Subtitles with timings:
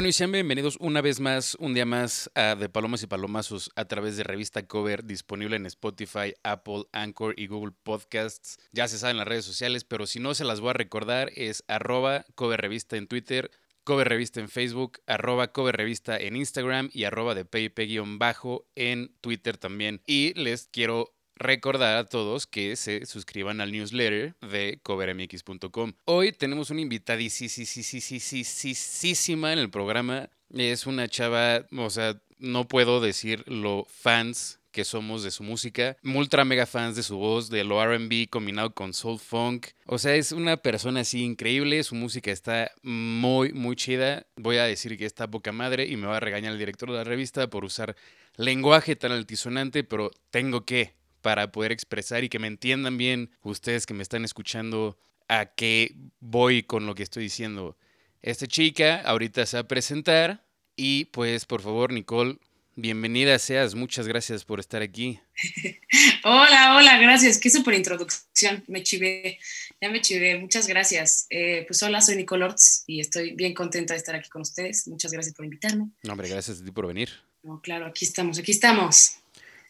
[0.00, 3.70] bueno, y sean bienvenidos una vez más, un día más a De Palomas y Palomazos
[3.76, 8.58] a través de Revista Cover, disponible en Spotify, Apple, Anchor y Google Podcasts.
[8.72, 11.64] Ya se saben las redes sociales, pero si no se las voy a recordar, es
[11.68, 13.50] arroba Cover Revista en Twitter,
[13.84, 17.46] Cover Revista en Facebook, arroba Cover Revista en Instagram y arroba de
[18.16, 20.00] bajo en Twitter también.
[20.06, 25.94] Y les quiero recordar a todos que se suscriban al newsletter de covermx.com.
[26.04, 27.48] Hoy tenemos una invitadísima
[29.52, 30.28] en el programa.
[30.50, 35.96] Es una chava, o sea, no puedo decir lo fans que somos de su música,
[36.04, 39.68] ultra mega fans de su voz, de lo RB combinado con soul funk.
[39.86, 44.26] O sea, es una persona así increíble, su música está muy, muy chida.
[44.36, 46.98] Voy a decir que está poca madre y me va a regañar el director de
[46.98, 47.96] la revista por usar
[48.36, 53.86] lenguaje tan altisonante, pero tengo que, para poder expresar y que me entiendan bien ustedes
[53.86, 54.98] que me están escuchando
[55.28, 57.76] a qué voy con lo que estoy diciendo.
[58.22, 60.44] Esta chica ahorita se va a presentar
[60.76, 62.38] y pues por favor Nicole,
[62.74, 65.20] bienvenida seas, muchas gracias por estar aquí.
[66.24, 69.38] hola, hola, gracias, qué súper introducción, me chivé,
[69.80, 71.26] ya me chivé, muchas gracias.
[71.30, 74.88] Eh, pues hola, soy Nicole Ortiz y estoy bien contenta de estar aquí con ustedes,
[74.88, 75.90] muchas gracias por invitarme.
[76.02, 77.10] No, hombre, gracias a ti por venir.
[77.42, 79.19] No, claro, aquí estamos, aquí estamos.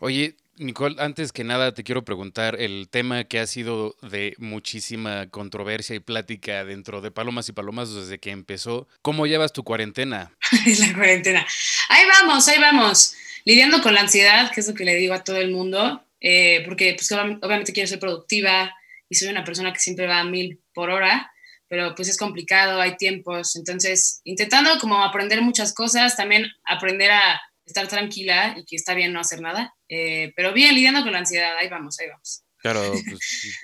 [0.03, 5.29] Oye, Nicole, antes que nada te quiero preguntar el tema que ha sido de muchísima
[5.29, 8.89] controversia y plática dentro de Palomas y Palomas desde que empezó.
[9.03, 10.33] ¿Cómo llevas tu cuarentena?
[10.81, 11.47] la cuarentena.
[11.91, 13.15] Ahí vamos, ahí vamos.
[13.45, 16.63] Lidiando con la ansiedad, que es lo que le digo a todo el mundo, eh,
[16.65, 18.75] porque pues, obviamente quiero ser productiva
[19.11, 21.31] y soy una persona que siempre va a mil por hora,
[21.69, 23.55] pero pues es complicado, hay tiempos.
[23.55, 27.39] Entonces, intentando como aprender muchas cosas, también aprender a
[27.71, 29.75] estar tranquila y que está bien no hacer nada.
[29.89, 32.43] Eh, pero bien, lidiando con la ansiedad, ahí vamos, ahí vamos.
[32.59, 33.59] Claro, pues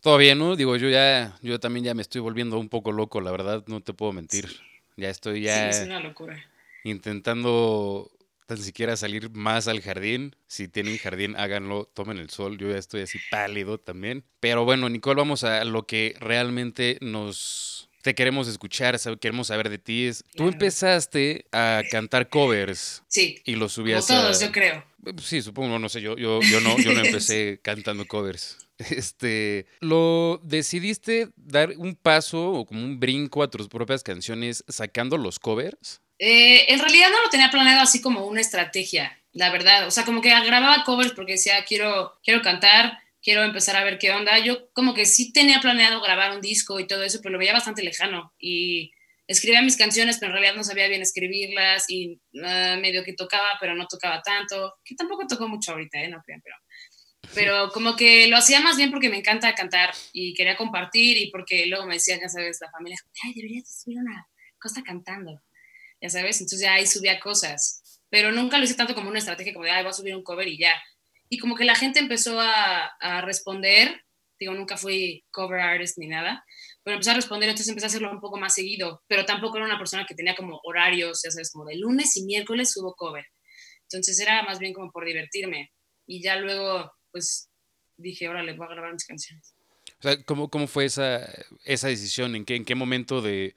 [0.00, 0.56] todo bien, ¿no?
[0.56, 3.80] Digo, yo ya, yo también ya me estoy volviendo un poco loco, la verdad, no
[3.80, 4.48] te puedo mentir.
[4.96, 5.72] Ya estoy ya.
[5.72, 6.44] Sí, es una locura.
[6.82, 8.10] Intentando
[8.46, 10.34] tan siquiera salir más al jardín.
[10.46, 12.56] Si tienen jardín, háganlo, tomen el sol.
[12.56, 14.24] Yo ya estoy así pálido también.
[14.40, 19.78] Pero bueno, Nicole, vamos a lo que realmente nos te queremos escuchar, queremos saber de
[19.78, 20.10] ti.
[20.34, 23.02] Tú empezaste a cantar covers.
[23.08, 23.40] Sí.
[23.44, 24.84] Y lo subías Como todos, yo creo.
[25.22, 28.58] Sí, supongo, no sé, yo, yo, yo, no, yo no empecé cantando covers.
[28.78, 35.18] Este, ¿lo decidiste dar un paso o como un brinco a tus propias canciones sacando
[35.18, 36.00] los covers?
[36.18, 39.86] Eh, en realidad no lo tenía planeado así como una estrategia, la verdad.
[39.86, 43.98] O sea, como que grababa covers porque decía, quiero, quiero cantar quiero empezar a ver
[43.98, 44.38] qué onda.
[44.38, 47.52] Yo como que sí tenía planeado grabar un disco y todo eso, pero lo veía
[47.52, 48.92] bastante lejano y
[49.26, 53.50] escribía mis canciones, pero en realidad no sabía bien escribirlas y uh, medio que tocaba,
[53.60, 56.08] pero no tocaba tanto, que tampoco tocó mucho ahorita, ¿eh?
[56.08, 56.56] No crean, pero...
[57.34, 61.30] Pero como que lo hacía más bien porque me encanta cantar y quería compartir y
[61.30, 64.26] porque luego me decían, ya sabes, la familia, ay, deberías subir una
[64.58, 65.42] cosa cantando,
[66.00, 69.52] ya sabes, entonces ya ahí subía cosas, pero nunca lo hice tanto como una estrategia
[69.52, 70.72] como de, ay, voy a subir un cover y ya,
[71.28, 74.04] y como que la gente empezó a, a, responder,
[74.38, 76.44] digo, nunca fui cover artist ni nada,
[76.82, 79.66] pero empezó a responder, entonces empecé a hacerlo un poco más seguido, pero tampoco era
[79.66, 83.26] una persona que tenía como horarios, ya sabes, como de lunes y miércoles subo cover.
[83.82, 85.72] Entonces era más bien como por divertirme.
[86.06, 87.50] Y ya luego, pues
[87.96, 89.54] dije, órale, voy a grabar mis canciones.
[89.98, 91.28] O sea, ¿cómo, cómo fue esa,
[91.64, 92.36] esa decisión?
[92.36, 93.54] ¿En qué, ¿En qué momento de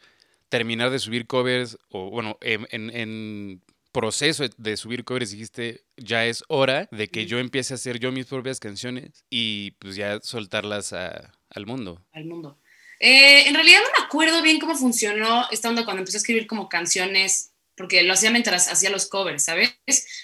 [0.50, 6.44] terminar de subir covers o, bueno, en, en proceso de subir covers dijiste, ya es
[6.47, 10.94] hora de que yo empiece a hacer yo mis propias canciones y pues ya soltarlas
[10.94, 12.06] al mundo?
[12.12, 12.59] Al mundo.
[13.00, 16.46] Eh, en realidad no me acuerdo bien cómo funcionó esta onda cuando empecé a escribir
[16.47, 19.75] como canciones, porque lo hacía mientras hacía los covers, ¿sabes?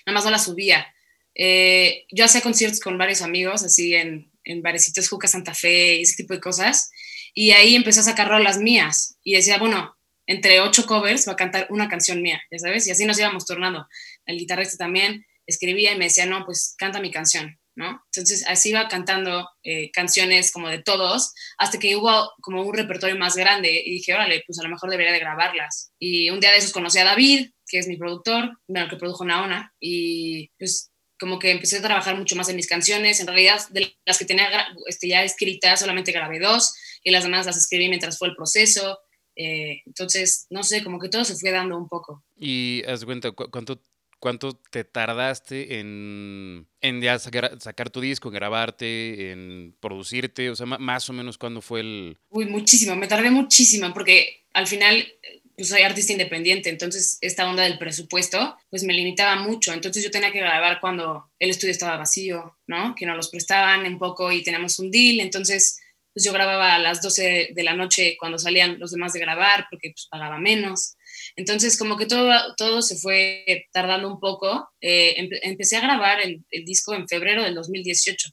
[0.05, 0.94] Nada más no las subía.
[1.34, 6.01] Eh, yo hacía conciertos con varios amigos, así en, en barecitos Juca Santa Fe y
[6.03, 6.91] ese tipo de cosas,
[7.34, 9.97] y ahí empecé a sacar rolas mías y decía, bueno,
[10.28, 13.46] entre ocho covers va a cantar una canción mía, ya sabes, y así nos íbamos
[13.46, 13.88] tornando.
[14.26, 18.04] El guitarrista también escribía y me decía, no, pues canta mi canción, ¿no?
[18.12, 23.16] Entonces así iba cantando eh, canciones como de todos, hasta que hubo como un repertorio
[23.16, 25.91] más grande y dije, órale, pues a lo mejor debería de grabarlas.
[25.97, 29.26] Y un día de esos conocí a David, que es mi productor, bueno, que produjo
[29.26, 33.20] Naona, y pues como que empecé a trabajar mucho más en mis canciones.
[33.20, 37.46] En realidad, de las que tenía este, ya escritas, solamente grabé dos y las demás
[37.46, 39.00] las escribí mientras fue el proceso.
[39.37, 42.23] Eh, entonces, no sé, como que todo se fue dando un poco.
[42.35, 43.81] Y haz cuenta, ¿cuánto,
[44.19, 50.49] cuánto te tardaste en, en ya sacar, sacar, tu disco, en grabarte, en producirte?
[50.49, 52.17] O sea, más o menos cuándo fue el...
[52.29, 55.07] Uy, muchísimo, me tardé muchísimo porque al final
[55.55, 60.11] pues soy artista independiente, entonces esta onda del presupuesto pues me limitaba mucho, entonces yo
[60.11, 62.93] tenía que grabar cuando el estudio estaba vacío, ¿no?
[62.95, 65.79] Que nos los prestaban un poco y teníamos un deal, entonces
[66.17, 69.67] pues yo grababa a las 12 de la noche cuando salían los demás de grabar
[69.69, 70.96] porque pues pagaba menos.
[71.35, 74.67] Entonces, como que todo, todo se fue tardando un poco.
[74.81, 78.29] Eh, empecé a grabar el, el, disco en febrero del 2018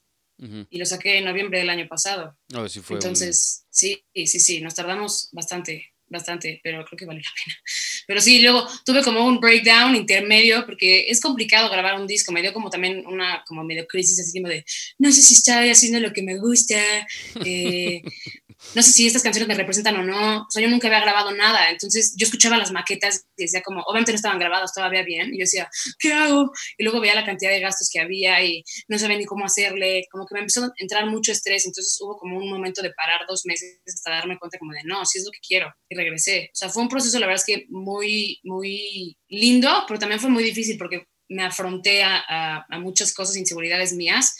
[0.71, 2.35] y lo saqué en noviembre del año pasado.
[2.55, 7.21] Oh, sí fue Entonces, sí, sí, sí, nos tardamos bastante, bastante, pero creo que vale
[7.21, 7.57] la pena.
[8.07, 12.41] Pero sí, luego tuve como un breakdown intermedio porque es complicado grabar un disco, me
[12.41, 14.63] dio como también una como medio crisis así como de,
[14.99, 16.75] no sé si estoy haciendo lo que me gusta,
[17.45, 18.01] eh,
[18.73, 21.31] no sé si estas canciones me representan o no, o sea, yo nunca había grabado
[21.31, 25.33] nada, entonces yo escuchaba las maquetas y decía como, obviamente no estaban grabadas todavía bien,
[25.33, 25.69] y yo decía,
[25.99, 26.51] ¿qué hago?
[26.77, 30.05] Y luego veía la cantidad de gastos que había y no sabía ni cómo hacerle,
[30.11, 33.21] como que me empezó a entrar mucho estrés, entonces hubo como un momento de parar
[33.27, 36.49] dos meses hasta darme cuenta como de, no, si es lo que quiero, regresé.
[36.53, 40.29] O sea, fue un proceso, la verdad es que muy, muy lindo, pero también fue
[40.29, 44.35] muy difícil porque me afronté a, a, a muchas cosas, inseguridades mías,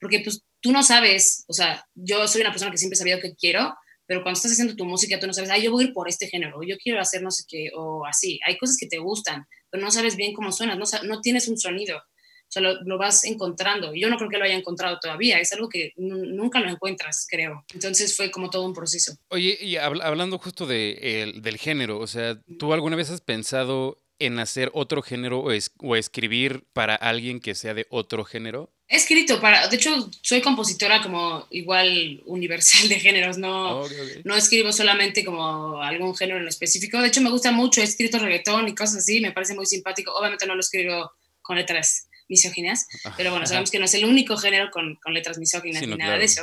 [0.00, 3.20] porque pues tú no sabes, o sea, yo soy una persona que siempre he sabido
[3.20, 3.74] que quiero,
[4.06, 6.08] pero cuando estás haciendo tu música tú no sabes, ay, yo voy a ir por
[6.08, 8.38] este género, yo quiero hacer no sé qué, o así.
[8.46, 11.58] Hay cosas que te gustan, pero no sabes bien cómo suenas, no, no tienes un
[11.58, 12.00] sonido,
[12.48, 13.94] o sea, lo, vas encontrando.
[13.94, 17.64] Yo no creo que lo haya encontrado todavía, es algo que nunca lo encuentras, creo.
[17.74, 19.16] Entonces fue como todo un proceso.
[19.28, 24.38] Oye, y hablando justo de, del género, o sea, ¿tú alguna vez has pensado en
[24.38, 28.72] hacer otro género o, o escribir para alguien que sea de otro género?
[28.88, 33.88] He escrito para, de hecho, soy compositora como igual universal de géneros, no, oh,
[34.22, 37.00] no escribo solamente como algún género en específico.
[37.00, 40.12] De hecho, me gusta mucho, he escrito reggaetón y cosas así, me parece muy simpático.
[40.14, 41.10] Obviamente no lo escribo
[41.42, 42.86] con letras misóginas,
[43.16, 46.18] pero bueno, sabemos que no es el único género con, con letras misóginas ni nada
[46.18, 46.42] de eso.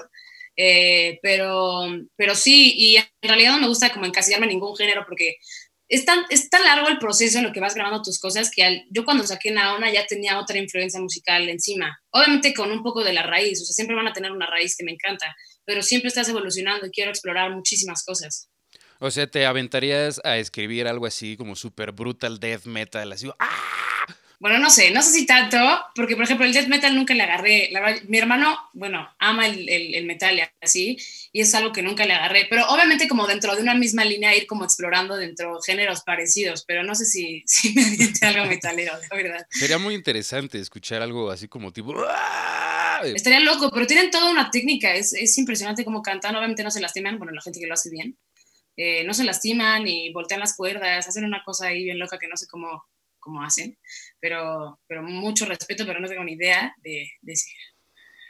[0.56, 5.04] Eh, pero, pero sí, y en realidad no me gusta como encasillarme en ningún género
[5.08, 5.38] porque
[5.88, 8.86] es tan, es tan largo el proceso en lo que vas grabando tus cosas que
[8.90, 12.00] yo cuando saqué Naona ya tenía otra influencia musical encima.
[12.12, 14.76] Obviamente con un poco de la raíz, o sea, siempre van a tener una raíz
[14.78, 15.36] que me encanta,
[15.66, 18.50] pero siempre estás evolucionando y quiero explorar muchísimas cosas.
[19.00, 23.74] O sea, ¿te aventarías a escribir algo así como super brutal death metal, así, ¡ah!
[24.44, 25.58] Bueno, no sé, no sé si tanto,
[25.96, 27.72] porque por ejemplo el death metal nunca le agarré.
[28.10, 30.98] mi hermano, bueno, ama el, el, metal y así,
[31.32, 32.48] y es algo que nunca le agarré.
[32.50, 36.84] Pero obviamente como dentro de una misma línea ir como explorando dentro géneros parecidos, pero
[36.84, 39.48] no sé si, si me aviente algo metalero, la verdad.
[39.50, 41.96] Sería muy interesante escuchar algo así como tipo...
[43.02, 46.82] Estaría loco, pero tienen toda una técnica, es, es impresionante cómo cantan, obviamente no se
[46.82, 48.18] lastiman, bueno, la gente que lo hace bien,
[48.76, 52.28] eh, no se lastiman y voltean las cuerdas, hacen una cosa ahí bien loca que
[52.28, 52.84] no sé cómo
[53.24, 53.78] cómo hacen,
[54.20, 57.56] pero, pero mucho respeto, pero no tengo ni idea de, decir.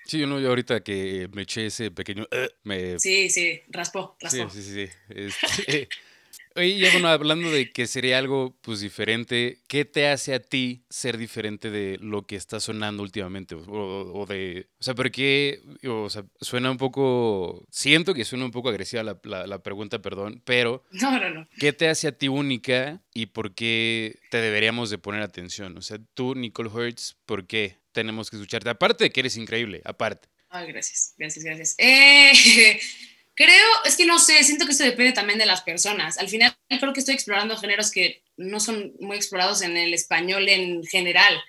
[0.06, 2.28] Sí, yo no, yo ahorita que me eché ese pequeño...
[2.30, 3.00] Eh, me...
[3.00, 4.50] Sí, sí, raspó, raspó.
[4.50, 4.94] Sí, sí, sí.
[5.10, 5.90] Este,
[6.56, 11.18] Oye, bueno, hablando de que sería algo pues diferente, ¿qué te hace a ti ser
[11.18, 13.56] diferente de lo que está sonando últimamente?
[13.56, 18.70] O, de, o sea, porque, o sea, suena un poco, siento que suena un poco
[18.70, 21.48] agresiva la, la, pregunta, perdón, pero no, no, no.
[21.58, 25.76] ¿qué te hace a ti única y por qué te deberíamos de poner atención?
[25.78, 28.70] O sea, tú, Nicole Hertz, ¿por qué tenemos que escucharte?
[28.70, 30.30] Aparte de que eres increíble, aparte.
[30.50, 31.76] Ay, gracias, gracias, gracias.
[31.80, 32.80] Eh...
[33.36, 36.18] Creo, es que no sé, siento que esto depende también de las personas.
[36.20, 40.48] Al final creo que estoy explorando géneros que no son muy explorados en el español
[40.50, 41.42] en general.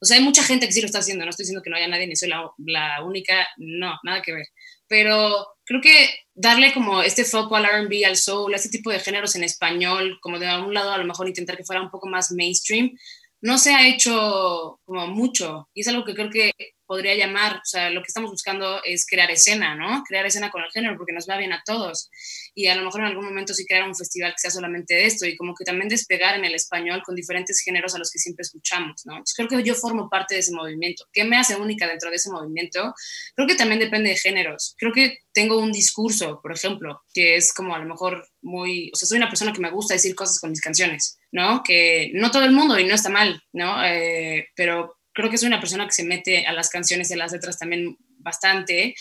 [0.00, 1.76] O sea, hay mucha gente que sí lo está haciendo, no estoy diciendo que no
[1.76, 4.46] haya nadie ni soy la, la única, no, nada que ver.
[4.88, 9.00] Pero creo que darle como este foco al RB, al soul, a este tipo de
[9.00, 12.08] géneros en español, como de un lado a lo mejor intentar que fuera un poco
[12.08, 12.92] más mainstream,
[13.40, 15.68] no se ha hecho como mucho.
[15.74, 16.52] Y es algo que creo que
[16.92, 20.04] podría llamar, o sea, lo que estamos buscando es crear escena, ¿no?
[20.06, 22.10] Crear escena con el género porque nos va bien a todos.
[22.54, 25.06] Y a lo mejor en algún momento sí crear un festival que sea solamente de
[25.06, 28.18] esto y como que también despegar en el español con diferentes géneros a los que
[28.18, 29.22] siempre escuchamos, ¿no?
[29.34, 31.06] creo que yo formo parte de ese movimiento.
[31.14, 32.92] ¿Qué me hace única dentro de ese movimiento?
[33.34, 34.74] Creo que también depende de géneros.
[34.76, 38.96] Creo que tengo un discurso, por ejemplo, que es como a lo mejor muy, o
[38.96, 41.62] sea, soy una persona que me gusta decir cosas con mis canciones, ¿no?
[41.62, 43.82] Que no todo el mundo y no está mal, ¿no?
[43.82, 47.18] Eh, pero creo que soy una persona que se mete a las canciones y a
[47.18, 48.94] las letras también bastante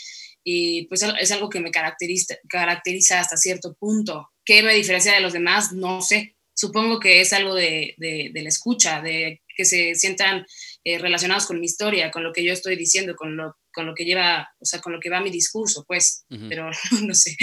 [0.43, 4.29] y pues es algo que me caracteriza, caracteriza hasta cierto punto.
[4.43, 5.71] ¿Qué me diferencia de los demás?
[5.71, 6.35] No sé.
[6.53, 10.45] Supongo que es algo de, de, la escucha, de que se sientan
[10.83, 13.95] eh, relacionados con mi historia, con lo que yo estoy diciendo, con lo, con lo
[13.95, 16.69] que lleva, o sea, con lo que va mi discurso, pues, pero
[17.03, 17.35] no sé.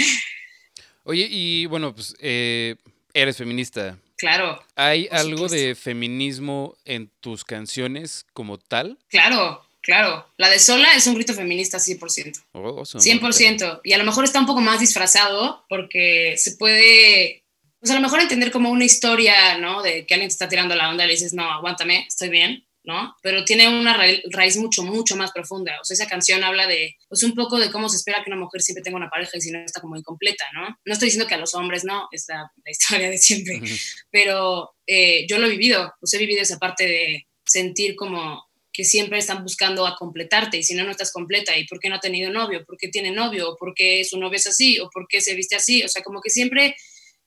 [1.03, 2.75] Oye, y bueno, pues eh,
[3.13, 4.61] eres feminista, Claro.
[4.75, 8.99] ¿Hay algo de feminismo en tus canciones como tal?
[9.07, 10.27] Claro, claro.
[10.35, 12.43] La de Sola es un grito feminista 100%.
[12.51, 13.79] Oh, 100%.
[13.85, 17.45] Y a lo mejor está un poco más disfrazado porque se puede,
[17.79, 19.81] pues a lo mejor entender como una historia, ¿no?
[19.81, 22.67] De que alguien te está tirando la onda y le dices, no, aguántame, estoy bien,
[22.89, 23.15] ¿no?
[23.21, 23.95] Pero tiene una
[24.31, 25.79] raíz mucho, mucho más profunda.
[25.79, 28.39] O sea, esa canción habla de, pues un poco de cómo se espera que una
[28.39, 30.67] mujer siempre tenga una pareja y si no está como incompleta, ¿no?
[30.83, 33.61] No estoy diciendo que a los hombres no, es la, historia de siempre,
[34.09, 38.83] pero eh, yo lo he vivido, pues he vivido esa parte de sentir como que
[38.83, 41.55] siempre están buscando a completarte y si no, no estás completa.
[41.55, 42.65] ¿Y por qué no ha tenido novio?
[42.65, 43.51] ¿Por qué tiene novio?
[43.51, 44.79] ¿O por qué su novio es así?
[44.79, 45.83] ¿O por qué se viste así?
[45.83, 46.75] O sea, como que siempre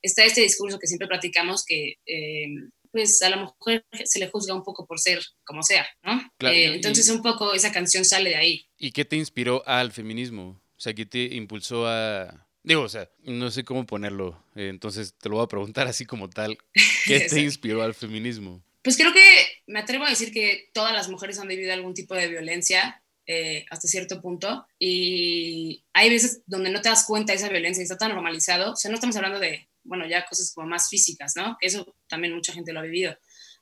[0.00, 2.46] está este discurso que siempre platicamos que eh,
[2.92, 6.20] pues a la mujer se le juzga un poco por ser como sea, ¿no?
[6.50, 8.66] Eh, entonces un poco esa canción sale de ahí.
[8.78, 10.60] ¿Y qué te inspiró al feminismo?
[10.76, 12.46] O sea, ¿qué te impulsó a...
[12.62, 16.04] Digo, o sea, no sé cómo ponerlo, eh, entonces te lo voy a preguntar así
[16.04, 16.56] como tal.
[17.06, 18.62] ¿Qué te inspiró al feminismo?
[18.82, 19.24] Pues creo que
[19.66, 23.64] me atrevo a decir que todas las mujeres han vivido algún tipo de violencia eh,
[23.70, 27.84] hasta cierto punto y hay veces donde no te das cuenta de esa violencia y
[27.84, 28.72] está tan normalizado.
[28.72, 31.56] O sea, no estamos hablando de bueno, ya cosas como más físicas, ¿no?
[31.60, 33.16] Eso también mucha gente lo ha vivido.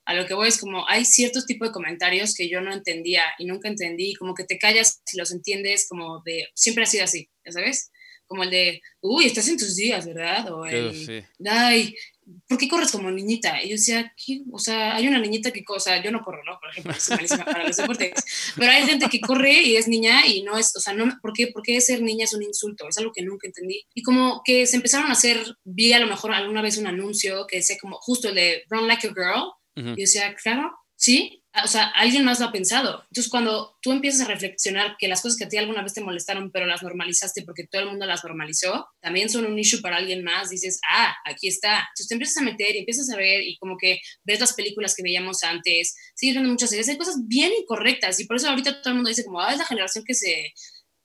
[0.04, 3.22] A lo que voy es como, hay ciertos tipos de comentarios que yo no entendía
[3.38, 7.04] y nunca entendí, como que te callas si los entiendes, como de, siempre ha sido
[7.04, 7.90] así, ¿ya sabes?
[8.26, 10.52] Como el de, uy, estás en tus días, ¿verdad?
[10.52, 11.22] O el, sí.
[11.46, 11.94] ay,
[12.48, 13.62] ¿por qué corres como niñita?
[13.62, 14.42] Y yo decía, ¿qué?
[14.52, 16.58] o sea, hay una niñita que, o sea, yo no corro, ¿no?
[16.58, 18.12] Por ejemplo, es malísima para los deportes,
[18.56, 21.32] pero hay gente que corre y es niña y no es, o sea, no, ¿por
[21.32, 22.88] qué, ¿por qué ser niña es un insulto?
[22.88, 23.86] Es algo que nunca entendí.
[23.94, 27.46] Y como que se empezaron a hacer, vi a lo mejor alguna vez un anuncio
[27.46, 31.39] que decía como justo el de Run Like a Girl, y yo decía, claro, sí,
[31.64, 33.02] o sea, alguien más lo ha pensado.
[33.10, 36.00] Entonces, cuando tú empiezas a reflexionar que las cosas que a ti alguna vez te
[36.00, 39.96] molestaron, pero las normalizaste porque todo el mundo las normalizó, también son un issue para
[39.96, 41.78] alguien más, dices, ah, aquí está.
[41.78, 44.94] Entonces te empiezas a meter y empiezas a ver y como que ves las películas
[44.94, 48.80] que veíamos antes, sigues viendo muchas series, hay cosas bien incorrectas y por eso ahorita
[48.80, 50.52] todo el mundo dice como, ah, es la generación que se...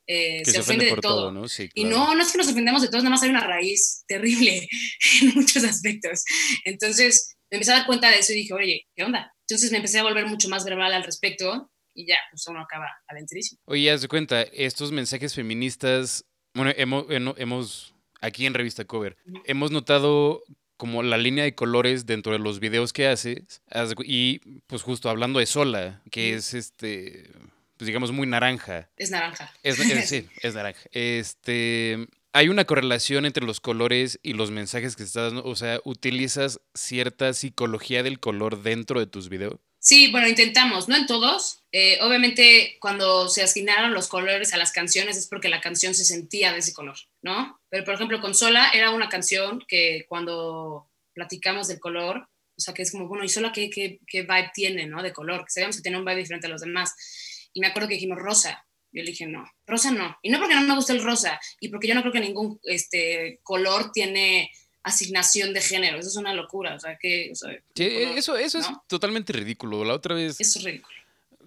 [0.08, 1.32] Eh, se, ofende, de todo.
[1.32, 1.46] ¿no?
[1.74, 4.68] Y no, no es que nos ofendemos de todos, nada más hay una raíz terrible
[5.22, 6.24] en muchos aspectos.
[6.64, 9.34] Entonces, me empecé a dar cuenta de eso y dije, oye, ¿qué onda?
[9.48, 12.88] Entonces me empecé a volver mucho más verbal al respecto y ya, pues uno acaba
[13.08, 13.62] aventurísimo.
[13.66, 17.06] Oye, haz de cuenta, estos mensajes feministas, bueno, hemos,
[17.38, 20.44] hemos aquí en Revista Cover, hemos notado
[20.78, 23.62] como la línea de colores dentro de los videos que haces
[24.04, 27.30] y pues justo hablando de Sola, que es este,
[27.78, 28.90] pues digamos muy naranja.
[28.98, 29.54] Es naranja.
[29.64, 29.78] Es,
[30.10, 30.82] sí, es naranja.
[30.92, 35.46] Este, hay una correlación entre los colores y los mensajes que estás dando.
[35.46, 39.62] O sea, ¿utilizas cierta psicología del color dentro de tus videos?
[39.80, 41.64] Sí, bueno, intentamos, no en todos.
[41.72, 46.04] Eh, obviamente, cuando se asignaron los colores a las canciones es porque la canción se
[46.04, 47.62] sentía de ese color, ¿no?
[47.70, 52.28] Pero, por ejemplo, con Sola era una canción que cuando platicamos del color,
[52.58, 55.02] o sea, que es como, bueno, ¿y Sola qué, qué, qué vibe tiene, ¿no?
[55.02, 57.50] De color, que sabíamos que tiene un vibe diferente a los demás.
[57.54, 58.66] Y me acuerdo que dijimos rosa,
[58.96, 60.18] yo le dije, no, rosa no.
[60.22, 62.60] Y no porque no me gusta el rosa, y porque yo no creo que ningún
[62.64, 64.50] este, color tiene
[64.86, 66.00] asignación de género.
[66.00, 66.76] Eso es una locura.
[66.76, 67.32] O sea, que.
[67.32, 69.84] eso, eso es totalmente ridículo.
[69.84, 70.40] La otra vez.
[70.40, 70.96] Eso es ridículo.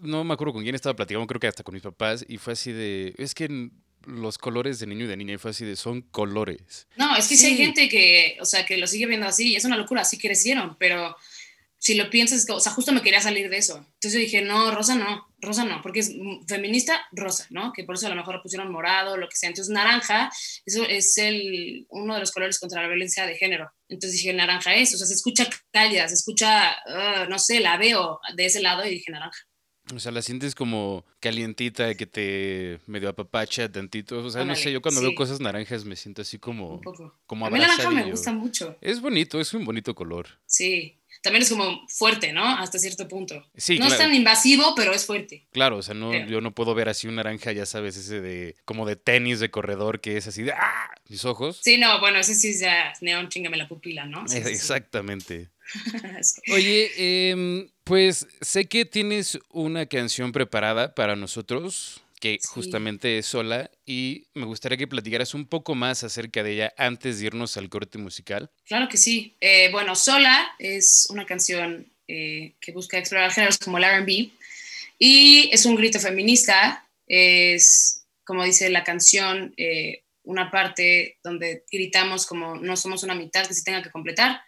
[0.02, 2.52] No me acuerdo con quién estaba platicando, creo que hasta con mis papás, y fue
[2.52, 3.14] así de.
[3.16, 3.70] Es que
[4.04, 5.76] los colores de niño y de niña, y fue así de.
[5.76, 6.86] Son colores.
[6.96, 7.46] No, es que sí.
[7.46, 10.18] hay gente que, o sea, que lo sigue viendo así, y es una locura, así
[10.18, 11.16] crecieron, pero
[11.78, 13.76] si lo piensas, o sea, justo me quería salir de eso.
[13.76, 16.14] Entonces yo dije, no, rosa no, rosa no, porque es
[16.46, 17.72] feminista, rosa, ¿no?
[17.72, 19.48] Que por eso a lo mejor pusieron morado, lo que sea.
[19.48, 20.30] Entonces naranja,
[20.66, 23.70] eso es el, uno de los colores contra la violencia de género.
[23.88, 27.76] Entonces dije, naranja es, o sea, se escucha cálida, se escucha, ah, no sé, la
[27.76, 29.38] veo de ese lado y dije naranja.
[29.94, 34.18] O sea, la sientes como calientita, que te medio apapacha tantito.
[34.18, 37.18] O sea, no sé, yo cuando veo cosas naranjas me siento así como, un poco.
[37.26, 38.76] como A mí la naranja me gusta mucho.
[38.82, 40.26] Es bonito, es un bonito color.
[40.44, 42.42] Sí, también es como fuerte, ¿no?
[42.42, 43.46] Hasta cierto punto.
[43.54, 45.46] Sí, no es tan invasivo, pero es fuerte.
[45.52, 48.56] Claro, o sea, no, yo no puedo ver así un naranja, ya sabes, ese de
[48.64, 50.90] como de tenis de corredor que es así de ¡ah!
[51.06, 51.60] Mis ojos.
[51.62, 54.24] Sí, no, bueno, ese sí es ya neón, chingame la pupila, ¿no?
[54.32, 55.50] Exactamente.
[56.50, 63.70] Oye, eh, pues sé que tienes una canción preparada para nosotros que justamente es sola
[63.86, 67.68] y me gustaría que platicaras un poco más acerca de ella antes de irnos al
[67.68, 68.50] corte musical.
[68.66, 69.36] Claro que sí.
[69.40, 74.30] Eh, bueno, Sola es una canción eh, que busca explorar géneros como el RB
[74.98, 76.86] y es un grito feminista.
[77.06, 83.46] Es, como dice la canción, eh, una parte donde gritamos como no somos una mitad
[83.46, 84.42] que se tenga que completar.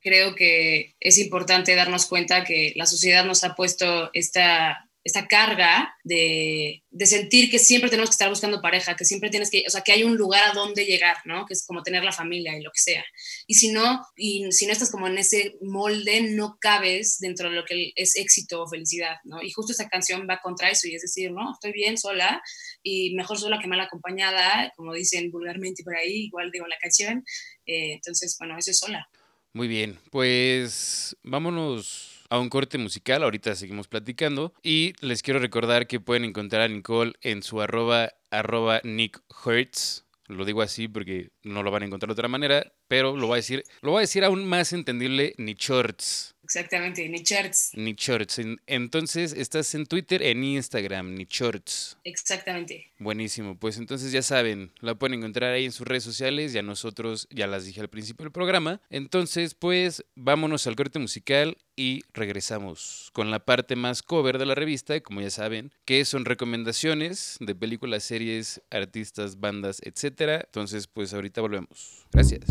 [0.00, 5.94] creo que es importante darnos cuenta que la sociedad nos ha puesto esta esta carga
[6.04, 9.70] de, de, sentir que siempre tenemos que estar buscando pareja, que siempre tienes que, o
[9.70, 11.46] sea, que hay un lugar a donde llegar, ¿no?
[11.46, 13.04] Que es como tener la familia y lo que sea.
[13.46, 17.56] Y si no, y si no estás como en ese molde, no cabes dentro de
[17.56, 19.42] lo que es éxito o felicidad, ¿no?
[19.42, 22.42] Y justo esta canción va contra eso y es decir, no, estoy bien sola
[22.82, 27.24] y mejor sola que mal acompañada, como dicen vulgarmente por ahí, igual digo la canción.
[27.64, 29.08] Eh, entonces, bueno, eso es sola.
[29.54, 34.54] Muy bien, pues vámonos a un corte musical, ahorita seguimos platicando.
[34.62, 40.04] Y les quiero recordar que pueden encontrar a Nicole en su arroba, arroba Nick Hertz.
[40.26, 43.34] Lo digo así porque no lo van a encontrar de otra manera, pero lo voy
[43.34, 46.36] a decir, lo voy a decir aún más entendible, Nichorts.
[46.48, 47.72] Exactamente, ni shorts.
[47.74, 48.40] Ni shorts.
[48.66, 51.98] Entonces, estás en Twitter, en Instagram, ni shorts.
[52.04, 52.90] Exactamente.
[52.98, 53.58] Buenísimo.
[53.58, 56.54] Pues entonces ya saben, la pueden encontrar ahí en sus redes sociales.
[56.54, 58.80] Ya nosotros ya las dije al principio del programa.
[58.88, 64.54] Entonces, pues vámonos al corte musical y regresamos con la parte más cover de la
[64.54, 70.40] revista, como ya saben, que son recomendaciones de películas, series, artistas, bandas, etcétera.
[70.46, 72.06] Entonces, pues ahorita volvemos.
[72.10, 72.46] Gracias.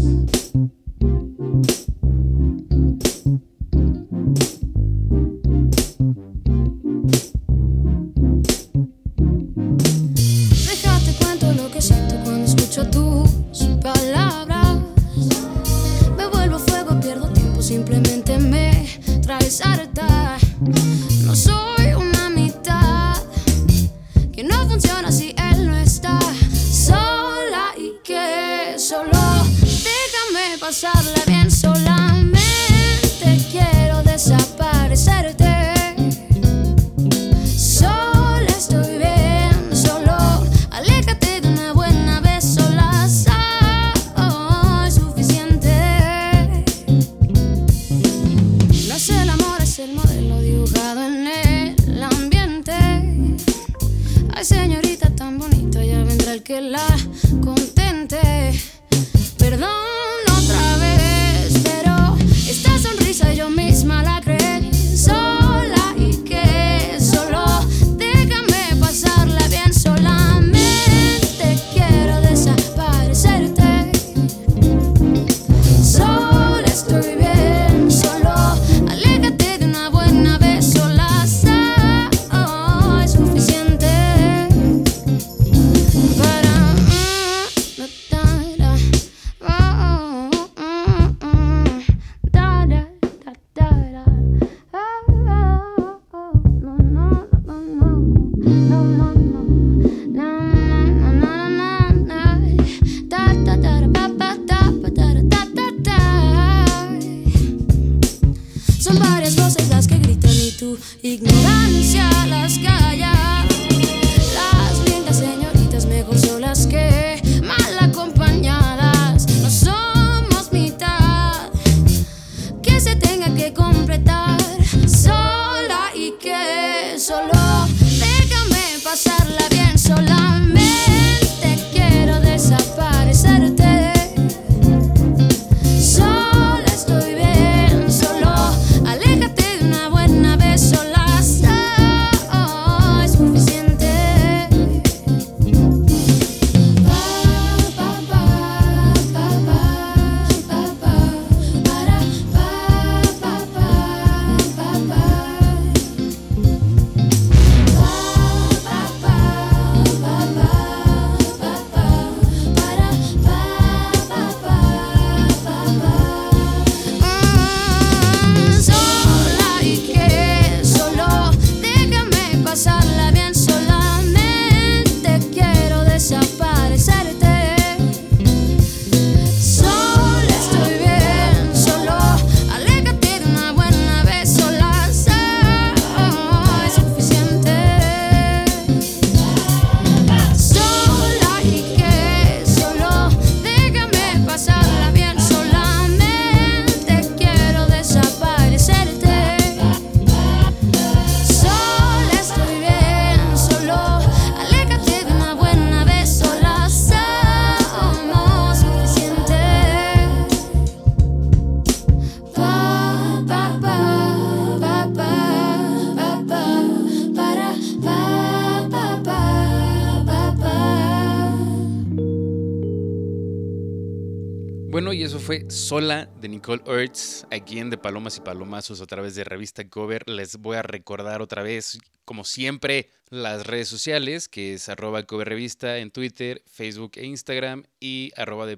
[225.67, 230.07] Sola de Nicole Ertz, aquí en De Palomas y Palomazos a través de Revista Cover.
[230.07, 235.27] Les voy a recordar otra vez, como siempre, las redes sociales, que es arroba Cover
[235.27, 238.57] Revista en Twitter, Facebook e Instagram y arroba de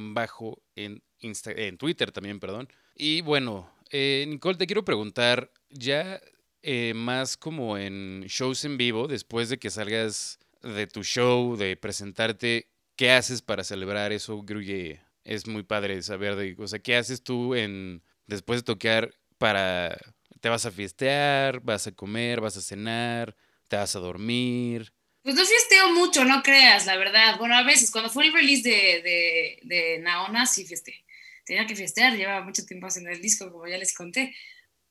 [0.00, 2.68] bajo en, en Twitter también, perdón.
[2.96, 6.20] Y bueno, eh, Nicole, te quiero preguntar, ya
[6.62, 11.76] eh, más como en shows en vivo, después de que salgas de tu show, de
[11.76, 15.02] presentarte, ¿qué haces para celebrar eso, Gruye?
[15.24, 19.98] Es muy padre saber de, o sea, ¿qué haces tú en después de tocar para
[20.42, 21.60] ¿Te vas a fiestear?
[21.60, 22.40] ¿Vas a comer?
[22.40, 23.36] ¿Vas a cenar?
[23.68, 24.92] ¿Te vas a dormir?
[25.22, 27.38] Pues no fiesteo mucho, no creas, la verdad.
[27.38, 31.04] Bueno, a veces, cuando fue el release de, de, de Naona, sí fiesté.
[31.44, 34.34] Tenía que fiestear, llevaba mucho tiempo haciendo el disco, como ya les conté.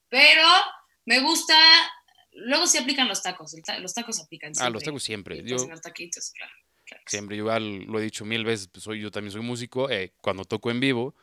[0.07, 0.47] Pero
[1.03, 1.53] me gusta,
[2.31, 4.67] luego sí aplican los tacos, los tacos aplican siempre.
[4.67, 5.43] Ah, los tacos siempre.
[5.43, 6.53] Yo, taquitos, claro,
[7.05, 10.45] Siempre, yo lo he dicho mil veces, pues soy, yo también soy músico, eh, cuando
[10.45, 11.15] toco en vivo,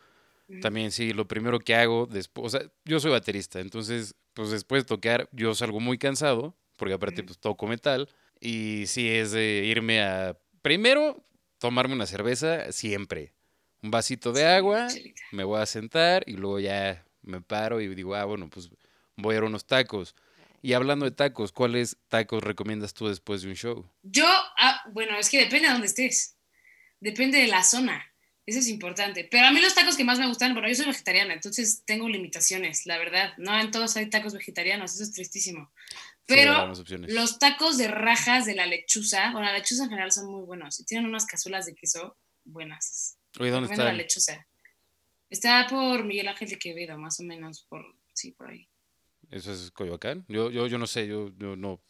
[0.63, 4.85] también sí, lo primero que hago después, o sea, yo soy baterista, entonces, pues después
[4.85, 8.09] de tocar, yo salgo muy cansado, porque aparte, pues toco metal,
[8.41, 11.23] y sí es de irme a, primero,
[11.59, 13.35] tomarme una cerveza, siempre,
[13.83, 14.89] un vasito de agua,
[15.33, 18.71] me voy a sentar y luego ya me paro y digo, ah, bueno, pues
[19.17, 20.15] voy a ir a unos tacos.
[20.63, 23.91] Y hablando de tacos, ¿cuáles tacos recomiendas tú después de un show?
[24.03, 26.37] Yo, ah, bueno, es que depende de dónde estés.
[27.01, 28.05] Depende de la zona.
[28.45, 29.29] Eso es importante.
[29.31, 32.09] Pero a mí los tacos que más me gustan, bueno, yo soy vegetariana, entonces tengo
[32.09, 33.35] limitaciones, la verdad.
[33.37, 35.71] No en todos hay tacos vegetarianos, eso es tristísimo.
[36.25, 36.73] Pero
[37.09, 40.81] los tacos de rajas de la lechuza, bueno, la lechuza en general son muy buenos.
[40.81, 43.19] Y tienen unas cazuelas de queso buenas.
[43.39, 43.85] Oye, ¿dónde está?
[43.85, 44.47] La lechuza.
[45.31, 48.67] Está por Miguel Ángel de Quevedo, más o menos, por, sí, por ahí.
[49.31, 50.25] ¿Eso es Coyoacán?
[50.29, 51.81] Yo, yo, yo no sé, yo, yo no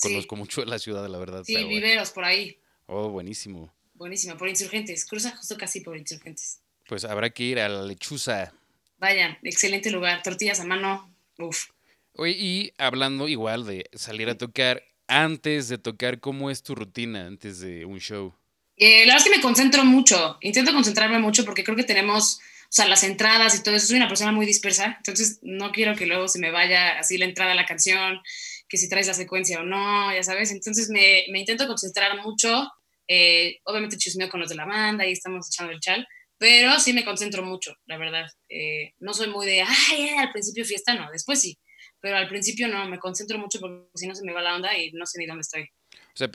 [0.00, 1.42] conozco mucho de la ciudad, la verdad.
[1.44, 2.58] Sí, viveros por ahí.
[2.86, 3.74] Oh, buenísimo.
[3.94, 5.04] Buenísimo, por insurgentes.
[5.04, 6.60] Cruza justo casi por insurgentes.
[6.86, 8.52] Pues habrá que ir a la lechuza.
[8.98, 10.22] Vayan, excelente lugar.
[10.22, 11.12] Tortillas a mano.
[11.38, 11.70] Uf.
[12.12, 17.26] Oye, y hablando igual de salir a tocar, antes de tocar, ¿cómo es tu rutina
[17.26, 18.34] antes de un show?
[18.76, 20.38] Eh, la verdad es que me concentro mucho.
[20.40, 22.40] Intento concentrarme mucho porque creo que tenemos
[22.74, 23.86] sea, las entradas y todo eso.
[23.86, 27.24] Soy una persona muy dispersa, entonces no quiero que luego se me vaya así la
[27.24, 28.20] entrada a la canción,
[28.68, 30.50] que si traes la secuencia o no, ya sabes.
[30.50, 32.68] Entonces me, me intento concentrar mucho.
[33.06, 36.06] Eh, obviamente chismeo con los de la banda y estamos echando el chal,
[36.38, 38.26] pero sí me concentro mucho, la verdad.
[38.48, 41.58] Eh, no soy muy de, ay, al principio fiesta, no, después sí,
[42.00, 44.76] pero al principio no, me concentro mucho porque si no se me va la onda
[44.76, 45.62] y no sé ni dónde estoy.
[45.62, 46.30] O sea,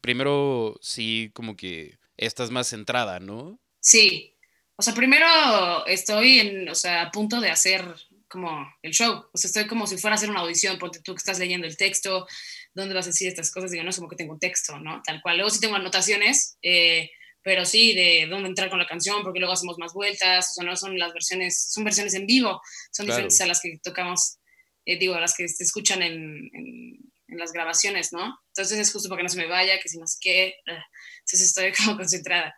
[0.00, 3.60] primero sí como que estás más centrada, ¿no?
[3.80, 4.36] Sí,
[4.76, 7.84] o sea, primero estoy en, o sea, a punto de hacer
[8.28, 9.26] como el show.
[9.32, 11.66] O sea, estoy como si fuera a hacer una audición, porque tú que estás leyendo
[11.66, 12.26] el texto,
[12.74, 15.02] dónde vas a decir estas cosas, digo, no es como que tengo un texto, ¿no?
[15.04, 15.36] Tal cual.
[15.36, 17.10] Luego sí tengo anotaciones, eh,
[17.42, 20.64] pero sí de dónde entrar con la canción, porque luego hacemos más vueltas, o sea,
[20.64, 24.38] no son las versiones, son versiones en vivo, son diferentes a las que tocamos,
[24.86, 26.14] eh, digo, a las que se escuchan en,
[26.54, 28.38] en, en, las grabaciones, ¿no?
[28.48, 30.84] Entonces es justo para que no se me vaya, que si no sé qué, ah,
[31.18, 32.54] entonces estoy como concentrada.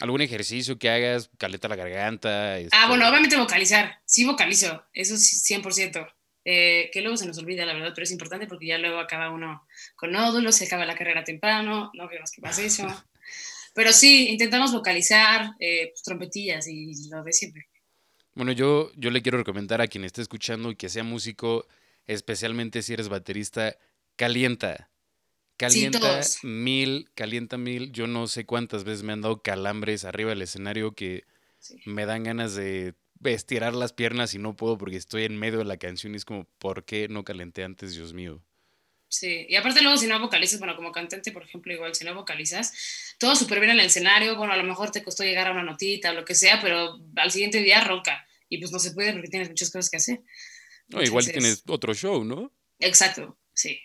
[0.00, 1.30] ¿Algún ejercicio que hagas?
[1.38, 2.56] Caleta la garganta.
[2.72, 4.00] Ah, bueno, este obviamente vocalizar.
[4.04, 6.12] Sí vocalizo, eso sí, 100%.
[6.46, 9.30] Eh, que luego se nos olvida, la verdad, pero es importante porque ya luego acaba
[9.30, 12.86] uno con nódulos, se acaba la carrera temprano, no queremos que pase eso.
[13.74, 17.68] pero sí, intentamos vocalizar, eh, pues, trompetillas y lo de siempre.
[18.34, 21.66] Bueno, yo, yo le quiero recomendar a quien esté escuchando y que sea músico,
[22.06, 23.76] especialmente si eres baterista,
[24.16, 24.90] calienta.
[25.68, 27.92] Calienta mil, calienta mil.
[27.92, 31.24] Yo no sé cuántas veces me han dado calambres arriba del escenario que
[31.86, 35.64] me dan ganas de estirar las piernas y no puedo porque estoy en medio de
[35.64, 38.42] la canción y es como, ¿por qué no calenté antes, Dios mío?
[39.08, 42.14] Sí, y aparte luego si no vocalizas, bueno, como cantante, por ejemplo, igual si no
[42.14, 45.52] vocalizas, todo súper bien en el escenario, bueno, a lo mejor te costó llegar a
[45.52, 48.90] una notita o lo que sea, pero al siguiente día roca y pues no se
[48.90, 50.22] puede porque tienes muchas cosas que hacer.
[50.88, 52.52] No, igual tienes otro show, ¿no?
[52.80, 53.80] Exacto, sí.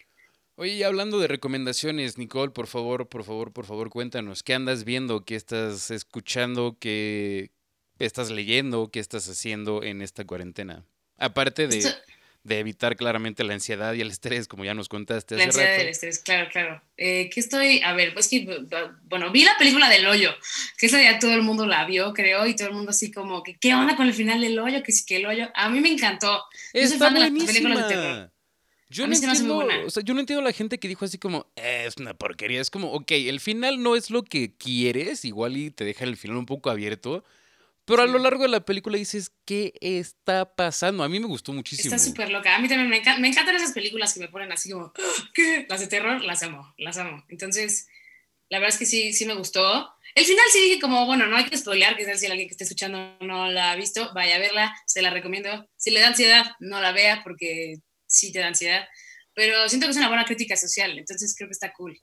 [0.61, 5.23] Oye, hablando de recomendaciones, Nicole, por favor, por favor, por favor, cuéntanos, ¿qué andas viendo,
[5.23, 7.51] qué estás escuchando, qué
[7.97, 10.83] estás leyendo, qué estás haciendo en esta cuarentena?
[11.17, 11.89] Aparte de,
[12.43, 15.77] de evitar claramente la ansiedad y el estrés, como ya nos contaste hace La ansiedad
[15.77, 16.81] y el estrés, claro, claro.
[16.97, 17.81] Eh, ¿Qué estoy?
[17.81, 18.45] A ver, pues que,
[19.03, 20.31] bueno, vi la película del hoyo,
[20.77, 23.43] que esa ya todo el mundo la vio, creo, y todo el mundo así como,
[23.43, 24.83] que, ¿qué onda con el final del hoyo?
[24.83, 25.49] Que sí, que el hoyo.
[25.55, 26.43] A mí me encantó.
[26.73, 28.29] Está buenísima.
[28.91, 31.97] Yo no, entiendo, o sea, yo no entiendo la gente que dijo así como, es
[31.97, 32.59] una porquería.
[32.59, 36.17] Es como, ok, el final no es lo que quieres, igual y te deja el
[36.17, 37.23] final un poco abierto.
[37.85, 41.03] Pero a lo largo de la película dices, ¿qué está pasando?
[41.03, 41.95] A mí me gustó muchísimo.
[41.95, 42.55] Está súper loca.
[42.55, 42.97] A mí también me,
[43.27, 44.91] encantan esas películas que me ponen así como,
[45.33, 45.65] ¿qué?
[45.69, 47.23] Las de terror, las amo, las amo.
[47.29, 47.87] Entonces,
[48.49, 49.91] la verdad es que sí, sí me gustó.
[50.15, 52.63] El final sí dije como, bueno, no hay que spoilear, que si alguien que esté
[52.63, 55.67] escuchando no la ha visto, vaya a verla, se la recomiendo.
[55.77, 58.87] Si le da ansiedad, no la vea porque sí te da ansiedad,
[59.33, 61.97] pero siento que es una buena crítica social, entonces creo que está cool.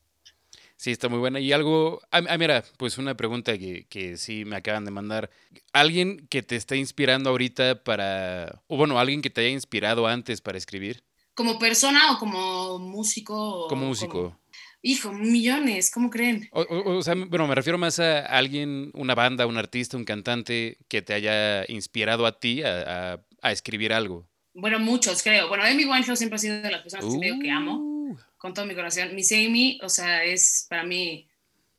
[0.77, 1.40] Sí, está muy buena.
[1.40, 5.31] Y algo, ah, ah, mira, pues una pregunta que, que, sí me acaban de mandar.
[5.73, 10.42] ¿Alguien que te está inspirando ahorita para, o bueno, alguien que te haya inspirado antes
[10.42, 11.03] para escribir?
[11.35, 13.69] ¿Como persona o como músico?
[13.69, 14.38] como músico.
[14.83, 16.49] Hijo, millones, ¿cómo creen?
[16.53, 21.03] O, sea, bueno, me refiero más a alguien, una banda, un artista, un cantante que
[21.03, 24.29] te haya inspirado a ti a, a escribir algo.
[24.59, 25.49] Bueno, muchos, creo.
[25.49, 27.77] Bueno, Amy Winehouse siempre ha sido de las personas que amo
[28.09, 29.14] Uh, con todo mi corazón.
[29.14, 31.29] Miss Amy, o sea, es para mí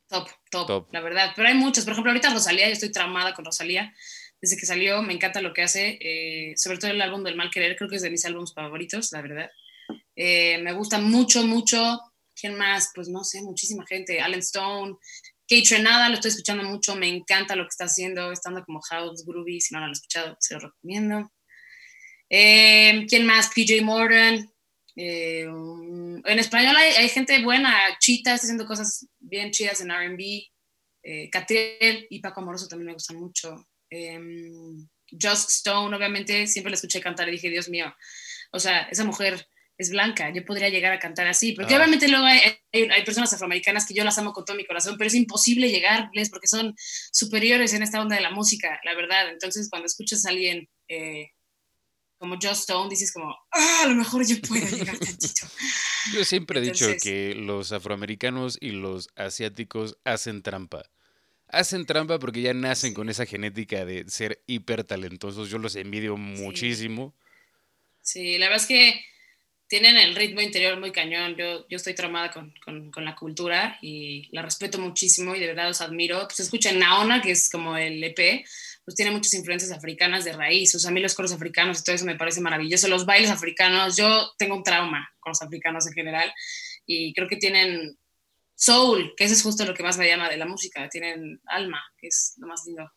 [0.08, 0.94] top, top, Top.
[0.94, 1.32] la verdad.
[1.36, 1.84] Pero hay muchos.
[1.86, 3.94] Por ejemplo, ahorita Rosalía, yo estoy traumada con Rosalía.
[4.40, 5.98] Desde que salió, me encanta lo que hace.
[6.00, 9.12] eh, sobre todo el álbum del Mal Querer, creo que es de mis álbumes favoritos,
[9.12, 9.50] la verdad.
[10.16, 12.00] Eh, me gusta mucho, mucho.
[12.40, 12.92] ¿Quién más?
[12.94, 14.22] Pues no sé, muchísima gente.
[14.22, 14.98] Alan Stone.
[15.50, 16.96] Kate Renada, lo estoy escuchando mucho.
[16.96, 18.32] Me encanta lo que está haciendo.
[18.32, 19.62] Estando como House Groovy.
[19.62, 21.32] Si no lo han escuchado, se lo recomiendo.
[22.30, 23.50] Eh, ¿Quién más?
[23.54, 24.52] PJ Morgan.
[24.96, 27.76] Eh, um, en español hay, hay, gente buena.
[28.00, 30.44] Chita está haciendo cosas bien chidas en RB.
[31.04, 33.68] Eh, Catriel y Paco Amoroso también me gustan mucho.
[33.90, 34.20] Eh,
[35.10, 37.96] Just Stone, obviamente, siempre la escuché cantar y dije, Dios mío,
[38.52, 41.78] o sea, esa mujer es blanca, yo podría llegar a cantar así, porque Ah.
[41.78, 42.40] obviamente luego hay,
[42.74, 45.70] hay- hay personas afroamericanas que yo las amo con todo mi corazón, pero es imposible
[45.70, 46.74] llegarles porque son
[47.12, 49.30] superiores en esta onda de la música, la verdad.
[49.30, 51.30] Entonces, cuando escuchas a alguien eh,
[52.18, 55.48] como Just Stone, dices como, ah, a lo mejor yo puedo llegar tantito.
[56.14, 60.84] Yo siempre he dicho que los afroamericanos y los asiáticos hacen trampa.
[61.48, 65.50] Hacen trampa porque ya nacen con esa genética de ser hiper talentosos.
[65.50, 67.16] Yo los envidio muchísimo.
[68.02, 69.06] Sí, la verdad es que
[69.68, 71.36] tienen el ritmo interior muy cañón.
[71.36, 75.48] Yo, yo estoy traumada con, con, con la cultura y la respeto muchísimo y de
[75.48, 76.22] verdad los admiro.
[76.28, 78.46] Pues escuchen Naona, que es como el EP,
[78.86, 80.74] pues tiene muchas influencias africanas de raíz.
[80.76, 82.88] O sea, a mí los coros africanos y todo eso me parece maravilloso.
[82.88, 86.34] Los bailes africanos, yo tengo un trauma con los africanos en general
[86.86, 87.98] y creo que tienen
[88.56, 90.88] soul, que eso es justo lo que más me llama de la música.
[90.90, 92.90] Tienen alma, que es lo más lindo.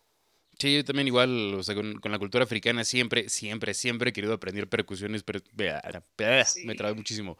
[0.60, 4.12] Sí, yo también igual, o sea, con, con la cultura africana siempre, siempre, siempre he
[4.12, 5.22] querido aprender percusiones.
[5.22, 5.80] per- bea-
[6.18, 6.64] bea- Sí.
[6.66, 7.38] Me trabé muchísimo.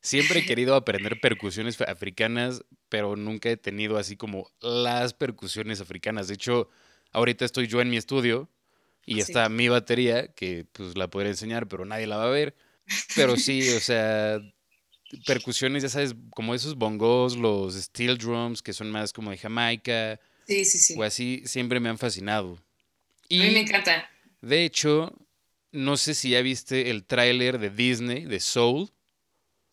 [0.00, 6.28] Siempre he querido aprender percusiones africanas, pero nunca he tenido así como las percusiones africanas.
[6.28, 6.68] De hecho,
[7.12, 8.48] ahorita estoy yo en mi estudio
[9.04, 9.20] y Sí.
[9.20, 12.56] está mi batería, que pues la podré enseñar, pero nadie la va a ver.
[13.14, 14.40] Pero sí, o sea,
[15.24, 20.18] percusiones, ya sabes, como esos bongos, los steel drums, que son más como de Jamaica,
[20.46, 20.94] Sí, sí, sí.
[20.96, 22.54] o así, siempre me han fascinado.
[22.54, 24.08] A mí me Y encanta.
[24.40, 25.12] de hecho,
[25.72, 28.90] no sé si ya viste el tráiler de Disney, de Soul.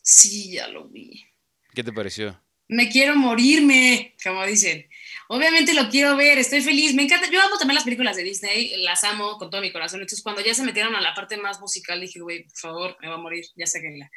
[0.02, 1.26] Sí, ya lo vi.
[1.74, 2.40] ¿Qué te pareció?
[2.70, 4.88] me quiero morirme, como dicen.
[5.28, 7.30] Obviamente lo quiero ver, estoy feliz, me encanta.
[7.30, 10.00] Yo amo también las películas de Disney, las amo con todo mi corazón.
[10.02, 13.10] Entonces, cuando ya se metieron a la parte más musical, dije, güey, por favor, me
[13.10, 14.10] va a morir, ya sé que la,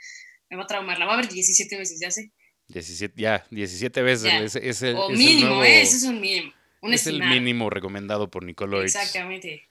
[0.48, 0.98] me va a traumar.
[0.98, 2.32] La voy a ver 17 veces, ya sé.
[2.68, 4.24] 17, ya, 17 veces.
[4.32, 4.40] Ya.
[4.40, 5.82] Es, es el, O es el mínimo, nuevo- ¿eh?
[5.82, 6.52] Ese es un mínimo.
[6.82, 9.66] Un es el mínimo recomendado por Nicole Exactamente.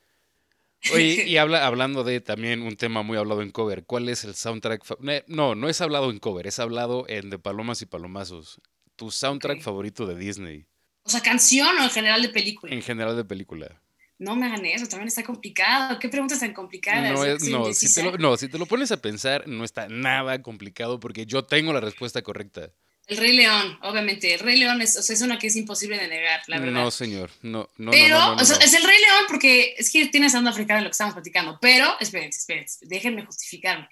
[0.94, 4.36] Oye, y habla, hablando de también un tema muy hablado en cover, ¿cuál es el
[4.36, 4.84] soundtrack?
[5.28, 8.62] No, no es hablado en cover, es hablado en De Palomas y Palomazos.
[8.96, 10.66] Tu soundtrack favorito de Disney,
[11.04, 12.74] O sea, canción o en general de película.
[12.74, 13.82] en general de película.
[14.18, 16.00] No me hagan eso, también está complicado.
[16.00, 17.12] ¿Qué preguntas tan complicadas?
[17.12, 18.04] No, Yo es, que soy no, si te indecisa.
[18.04, 21.74] lo, no, si te lo pones a pensar, no está nada complicado porque yo tengo
[21.74, 22.70] la respuesta correcta.
[23.08, 24.34] El Rey León, obviamente.
[24.34, 26.84] El Rey León es, o sea, es una que es imposible de negar, la verdad.
[26.84, 29.76] No, señor, no, no, pero, no, no, no, o sea, es el Rey León porque
[29.78, 31.60] es que tiene onda africana lo que estamos platicando.
[31.62, 33.88] Pero, espérense, espérense, déjenme justificarme.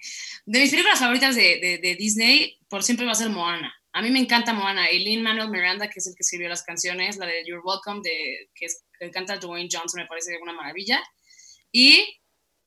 [0.46, 3.72] De mis películas favoritas de, de, de Disney, por siempre va a ser Moana.
[3.92, 4.90] A mí me encanta Moana.
[4.90, 8.00] Y Lin Manuel Miranda, que es el que escribió las canciones, la de You're Welcome,
[8.02, 11.00] de, que, es, que canta Dwayne Johnson, me parece una maravilla.
[11.70, 12.20] Y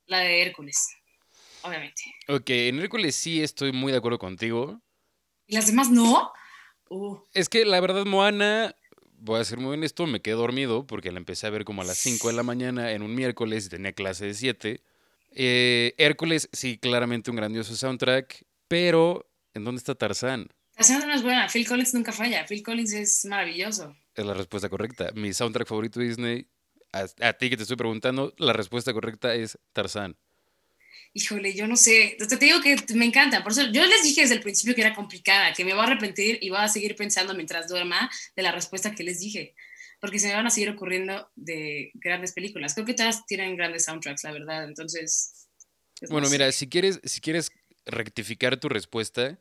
[0.05, 0.87] la de Hércules,
[1.63, 2.01] obviamente.
[2.29, 4.81] Ok, en Hércules sí estoy muy de acuerdo contigo.
[5.45, 6.31] ¿Y las demás no?
[6.89, 8.75] Uh, Es que la verdad, Moana,
[9.19, 11.85] voy a ser muy honesto, me quedé dormido porque la empecé a ver como a
[11.85, 14.81] las 5 de la mañana en un miércoles y tenía clase de 7.
[15.31, 20.47] Eh, Hércules, sí, claramente un grandioso soundtrack, pero ¿en dónde está Tarzán?
[20.75, 21.47] la escena no es buena.
[21.49, 22.45] Phil Collins nunca falla.
[22.47, 23.95] Phil Collins es maravilloso.
[24.13, 25.09] Es la respuesta correcta.
[25.15, 26.47] Mi soundtrack favorito de Disney,
[26.93, 30.15] a, a ti que te estoy preguntando, la respuesta correcta es Tarzán.
[31.13, 32.15] Híjole, yo no sé.
[32.19, 33.43] Te, te digo que me encanta.
[33.43, 35.87] Por eso yo les dije desde el principio que era complicada, que me voy a
[35.87, 39.55] arrepentir y voy a seguir pensando mientras duerma de la respuesta que les dije.
[39.99, 42.73] Porque se me van a seguir ocurriendo de grandes películas.
[42.73, 44.63] Creo que todas tienen grandes soundtracks, la verdad.
[44.63, 45.47] Entonces.
[46.01, 47.51] no Bueno, mira, si quieres, si quieres
[47.85, 49.39] rectificar tu respuesta,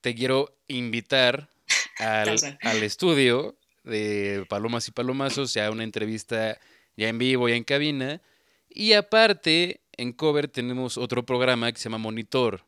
[0.00, 1.48] te quiero invitar
[1.98, 6.58] al, al estudio de Palomas y Palomazos, ya una entrevista
[6.96, 8.20] ya en vivo, ya en cabina.
[8.68, 12.64] Y aparte, en cover tenemos otro programa que se llama Monitor.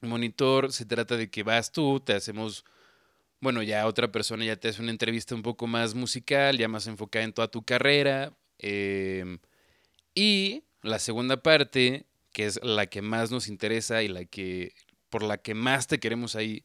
[0.00, 2.64] Monitor se trata de que vas tú, te hacemos,
[3.40, 6.86] bueno, ya otra persona ya te hace una entrevista un poco más musical, ya más
[6.86, 8.32] enfocada en toda tu carrera.
[8.58, 9.38] em,
[10.14, 14.72] y la segunda parte, que es la que más nos interesa y la que
[15.10, 16.64] por la que más te queremos ahí,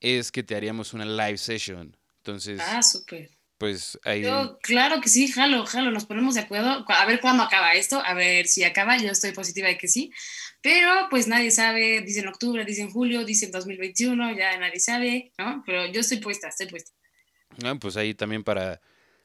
[0.00, 1.96] es que te haríamos una live session.
[2.18, 3.30] Entonces, Ah, súper.
[3.62, 4.22] Pues ahí...
[4.22, 6.84] Yo, claro que sí, jalo, jalo, nos ponemos de acuerdo.
[6.88, 10.10] A ver cuándo acaba esto, a ver si acaba, yo estoy positiva de que sí.
[10.62, 15.62] Pero pues nadie sabe, dicen octubre, dicen julio, dicen 2021, ya nadie sabe, ¿no?
[15.64, 16.90] Pero yo estoy puesta, estoy puesta.
[17.62, 18.80] Ah, pues ahí también para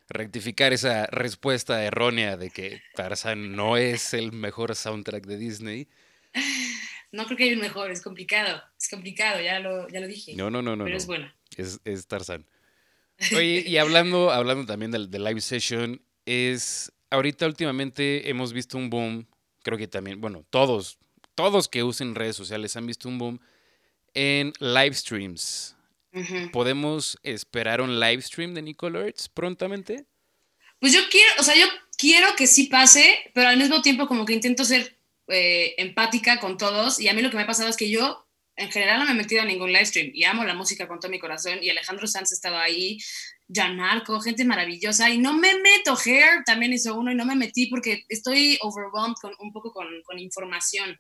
[0.07, 5.87] rectificar esa respuesta errónea de que Tarzan no es el mejor soundtrack de Disney.
[7.11, 10.35] No creo que haya un mejor, es complicado, es complicado, ya lo, ya lo dije.
[10.35, 10.83] No, no, no, no.
[10.83, 11.33] Pero es bueno.
[11.55, 12.45] Es, es Tarzan.
[13.35, 18.89] Oye, y hablando, hablando también del, del live session, es ahorita últimamente hemos visto un
[18.89, 19.27] boom,
[19.63, 20.97] creo que también, bueno, todos,
[21.35, 23.39] todos que usen redes sociales han visto un boom
[24.13, 25.75] en live streams.
[26.51, 30.05] ¿Podemos esperar un live stream de Nicole Arts prontamente?
[30.79, 34.25] Pues yo quiero, o sea, yo quiero que sí pase, pero al mismo tiempo como
[34.25, 37.69] que intento ser eh, empática con todos y a mí lo que me ha pasado
[37.69, 38.26] es que yo
[38.57, 40.99] en general no me he metido a ningún live stream y amo la música con
[40.99, 42.97] todo mi corazón y Alejandro Sanz estaba ahí,
[43.75, 47.67] Marco, gente maravillosa y no me meto, Hair también hizo uno y no me metí
[47.67, 50.99] porque estoy overwhelmed con, un poco con, con información.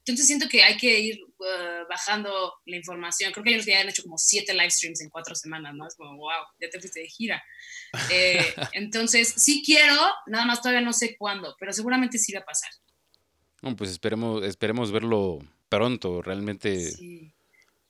[0.00, 3.32] Entonces siento que hay que ir uh, bajando la información.
[3.32, 5.86] Creo que ellos ya han hecho como siete live streams en cuatro semanas, ¿no?
[5.86, 7.42] Es como, wow, ya te fuiste de gira.
[8.12, 12.44] Eh, entonces, sí quiero, nada más todavía no sé cuándo, pero seguramente sí va a
[12.44, 12.70] pasar.
[13.62, 15.38] Bueno, pues esperemos, esperemos verlo
[15.68, 16.92] pronto, realmente.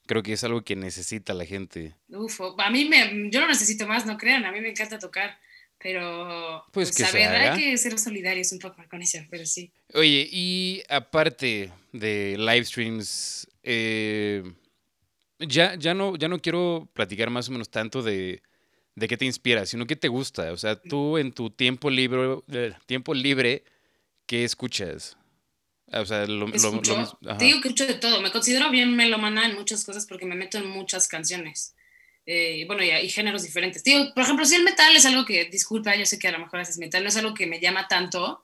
[0.06, 1.94] Creo que es algo que necesita la gente.
[2.08, 5.38] Uf, a mí me, yo lo necesito más, no crean, a mí me encanta tocar.
[5.80, 9.70] Pero, pues, pues que hay que ser solidarios un poco con eso, pero sí.
[9.94, 14.42] Oye, y aparte de live streams, eh,
[15.38, 18.42] ya, ya, no, ya no quiero platicar más o menos tanto de,
[18.96, 20.52] de qué te inspira, sino qué te gusta.
[20.52, 23.62] O sea, tú en tu tiempo libre, eh, tiempo libre,
[24.24, 25.17] ¿qué escuchas?
[25.92, 28.20] O sea, lo, lo, te digo que escucho de todo.
[28.20, 31.74] Me considero bien melomana en muchas cosas porque me meto en muchas canciones.
[32.30, 33.82] Eh, bueno, y, géneros diferentes.
[33.82, 36.40] Digo, por ejemplo, si el metal es algo que, disculpa, yo sé que a lo
[36.40, 38.42] mejor haces metal, no es algo que me llama tanto,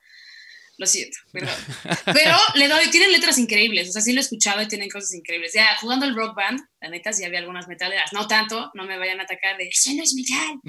[0.79, 1.55] lo siento, perdón.
[2.07, 5.13] Pero le doy, tienen letras increíbles, o sea, sí lo he escuchado y tienen cosas
[5.13, 5.53] increíbles.
[5.53, 8.97] Ya, jugando el rock band, la neta, sí había algunas metaleras, no tanto, no me
[8.97, 10.61] vayan a atacar de, eso no es metal,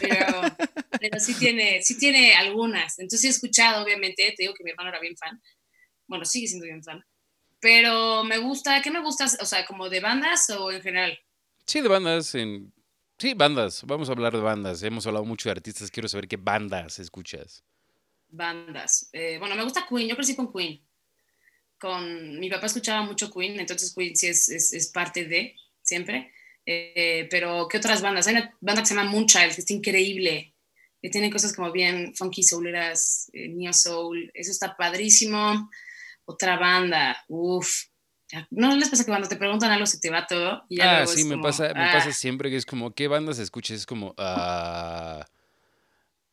[0.00, 0.42] pero,
[1.00, 2.98] pero sí, tiene, sí tiene algunas.
[2.98, 5.40] Entonces he escuchado, obviamente, te digo que mi hermano era bien fan,
[6.06, 7.04] bueno, sigue siendo bien fan,
[7.64, 9.24] pero me gusta, ¿qué me gusta?
[9.40, 11.18] O sea, como de bandas o en general.
[11.64, 12.34] Sí, de bandas.
[12.34, 12.70] En...
[13.18, 13.84] Sí, bandas.
[13.86, 14.82] Vamos a hablar de bandas.
[14.82, 15.90] Hemos hablado mucho de artistas.
[15.90, 17.64] Quiero saber qué bandas escuchas.
[18.28, 19.08] Bandas.
[19.14, 20.08] Eh, bueno, me gusta Queen.
[20.08, 20.82] Yo crecí con Queen.
[21.78, 22.38] Con...
[22.38, 26.32] Mi papá escuchaba mucho Queen, entonces Queen sí es, es, parte de, siempre.
[26.66, 28.26] Eh, pero, ¿qué otras bandas?
[28.26, 30.54] Hay una banda que se llama Moonchild, que está increíble.
[31.00, 34.30] Que tiene cosas como bien funky souleras, eh, neo soul.
[34.34, 35.70] Eso está padrísimo.
[36.26, 37.84] Otra banda, uff,
[38.50, 40.64] ¿No les pasa que cuando te preguntan algo se te va todo?
[40.68, 42.12] Y ah, sí, me, pasa, me pasa ah".
[42.12, 43.78] siempre que es como, ¿qué bandas escuchas?
[43.78, 45.24] Es como, ah,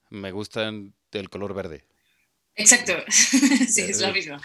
[0.10, 1.86] me gustan del color verde.
[2.56, 4.38] Exacto, sí, es lo mismo.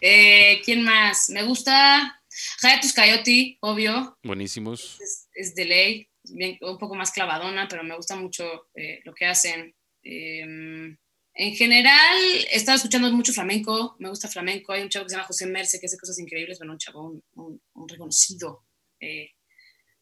[0.00, 1.30] Eh, ¿Quién más?
[1.30, 2.20] Me gusta
[2.62, 4.18] Hayatus Coyote, obvio.
[4.22, 4.98] Buenísimos.
[5.34, 6.10] Es, de ley,
[6.60, 9.74] un poco más clavadona, pero me gusta mucho eh, lo que hacen.
[11.40, 12.16] En general,
[12.50, 14.72] he estado escuchando mucho flamenco, me gusta flamenco.
[14.72, 17.22] Hay un chavo que se llama José Merce que hace cosas increíbles, bueno, un chavo,
[17.34, 18.64] un, reconocido
[18.98, 19.30] eh,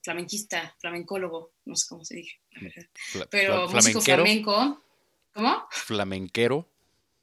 [0.02, 2.40] flamenquista, flamencólogo, no sé cómo se dice.
[3.30, 4.82] Pero músico flamenco.
[5.34, 5.66] ¿Cómo?
[5.72, 6.70] Flamenquero.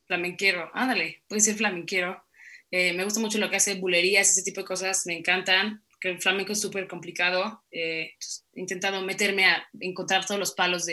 [0.06, 2.23] Flamenquero, ándale, puede ser flamenquero.
[2.69, 6.10] Eh, me gusta mucho lo que hace bulerías, ese tipo de cosas, me encantan que
[6.10, 7.63] el flamenco es súper complicado.
[7.71, 8.12] Eh,
[8.54, 10.86] he intentado meterme a encontrar todos los palos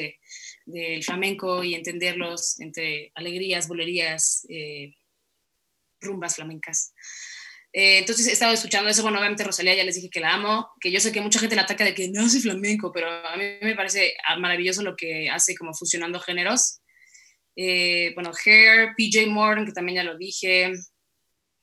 [0.71, 4.95] del de, flamenco y entenderlos entre alegrías, bolerías, eh,
[6.01, 6.95] rumbas flamencas.
[7.73, 9.03] Eh, entonces he estado escuchando eso.
[9.03, 11.57] Bueno, obviamente Rosalía ya les dije que la amo, que yo sé que mucha gente
[11.57, 15.31] la ataca de que no hace flamenco, pero a mí me parece maravilloso lo que
[15.31, 16.81] hace como fusionando géneros.
[17.57, 20.73] bueno, Hair, PJ Morgan, que también ya lo dije,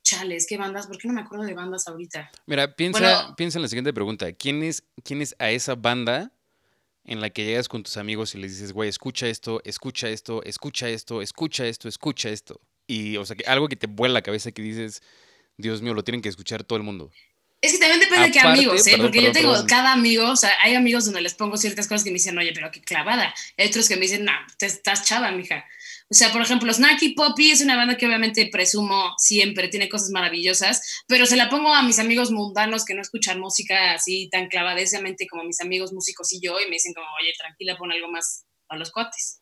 [0.08, 0.88] chales, ¿qué bandas?
[0.88, 2.32] ¿Por qué no me acuerdo de bandas ahorita?
[2.46, 4.32] Mira, piensa, piensa en la siguiente pregunta.
[4.32, 6.32] ¿Quién es, ¿Quién es a esa banda
[7.08, 10.44] en la que llegas con tus amigos y les dices, güey, escucha esto, escucha esto,
[10.44, 12.62] escucha esto, escucha esto, escucha esto?
[12.86, 15.02] Y, o sea, que algo que te vuela la cabeza que dices,
[15.58, 17.12] Dios mío, lo tienen que escuchar todo el mundo.
[17.62, 18.98] Es que también depende de qué amigos, ¿eh?
[18.98, 22.12] Porque yo tengo cada amigo, o sea, hay amigos donde les pongo ciertas cosas que
[22.12, 23.34] me dicen, oye, pero qué clavada.
[23.58, 25.66] Hay otros que me dicen, no, te estás chava, mija.
[26.10, 30.10] O sea, por ejemplo, Snacky Poppy es una banda que obviamente presumo siempre, tiene cosas
[30.10, 34.48] maravillosas, pero se la pongo a mis amigos mundanos que no escuchan música así tan
[34.48, 38.10] clavadesamente como mis amigos músicos y yo, y me dicen como, oye, tranquila, pon algo
[38.10, 39.42] más a los cuates.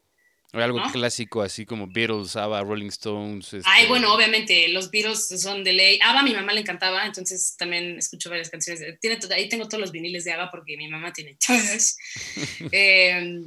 [0.54, 3.54] O algo clásico así como Beatles, ABBA, Rolling Stones.
[3.66, 6.00] Ay, este bueno, obviamente, los Beatles son de ley.
[6.02, 8.82] ABBA a mi mamá le encantaba, entonces también escucho varias canciones.
[9.02, 11.98] Tiene, ahí tengo todos los viniles de ABBA porque mi mamá tiene todos.
[12.72, 13.44] eh,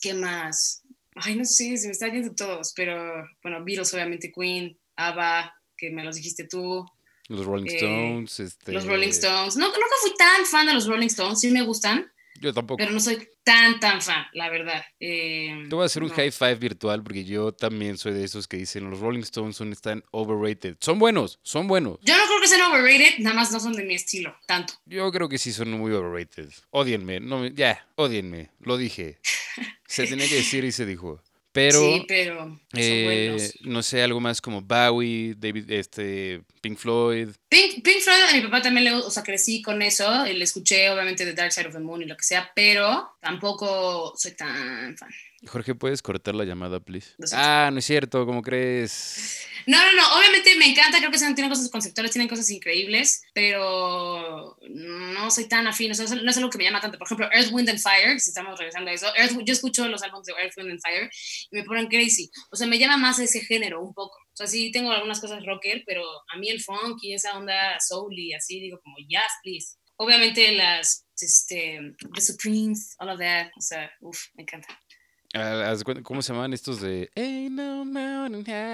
[0.00, 0.82] ¿Qué más?
[1.16, 5.90] Ay, no sé, se me están yendo todos, pero bueno, Beatles, obviamente, Queen, ABBA, que
[5.90, 6.84] me los dijiste tú.
[7.28, 8.72] Los Rolling Eh, Stones, este...
[8.72, 9.56] Los Rolling Stones.
[9.56, 12.10] No, nunca fui tan fan de los Rolling Stones, sí me gustan,
[12.40, 12.76] Yo tampoco.
[12.78, 14.84] pero no soy tan, tan fan, la verdad.
[15.00, 16.14] Eh, Te voy a hacer un no.
[16.14, 19.72] high five virtual porque yo también soy de esos que dicen los Rolling Stones son,
[19.72, 20.76] están overrated.
[20.80, 21.98] Son buenos, son buenos.
[22.02, 24.74] Yo no creo que sean overrated, nada más no son de mi estilo, tanto.
[24.84, 26.50] Yo creo que sí son muy overrated.
[26.70, 29.18] Odienme, no, ya, odienme, lo dije.
[29.86, 31.20] Se tenía que decir y se dijo.
[31.56, 37.30] Pero, sí, pero eh, no sé, algo más como Bowie, David, este, Pink Floyd.
[37.48, 40.44] Pink, Pink Floyd, a mi papá también le o sea, crecí con eso, y le
[40.44, 44.32] escuché obviamente The Dark Side of the Moon y lo que sea, pero tampoco soy
[44.32, 45.08] tan fan.
[45.46, 47.14] Jorge, ¿puedes cortar la llamada, please?
[47.32, 49.46] Ah, no es cierto, ¿cómo crees?
[49.66, 54.56] No, no, no, obviamente me encanta, creo que tienen cosas conceptuales, tienen cosas increíbles, pero
[54.68, 56.98] no soy tan afín, o sea, no es algo que me llama tanto.
[56.98, 60.02] Por ejemplo, Earth, Wind and Fire, si estamos regresando a eso, Earth- yo escucho los
[60.02, 61.10] álbumes de Earth, Wind and Fire
[61.50, 62.30] y me ponen crazy.
[62.50, 64.16] O sea, me llama más ese género un poco.
[64.16, 67.78] O sea, sí tengo algunas cosas rocker, pero a mí el funk y esa onda
[67.80, 69.74] soul y así, digo como, yes, please.
[69.98, 71.80] Obviamente las, este,
[72.14, 74.68] The Supremes, all of that, o sea, uff, me encanta.
[75.34, 77.10] Ah, ¿Cómo se llaman estos de?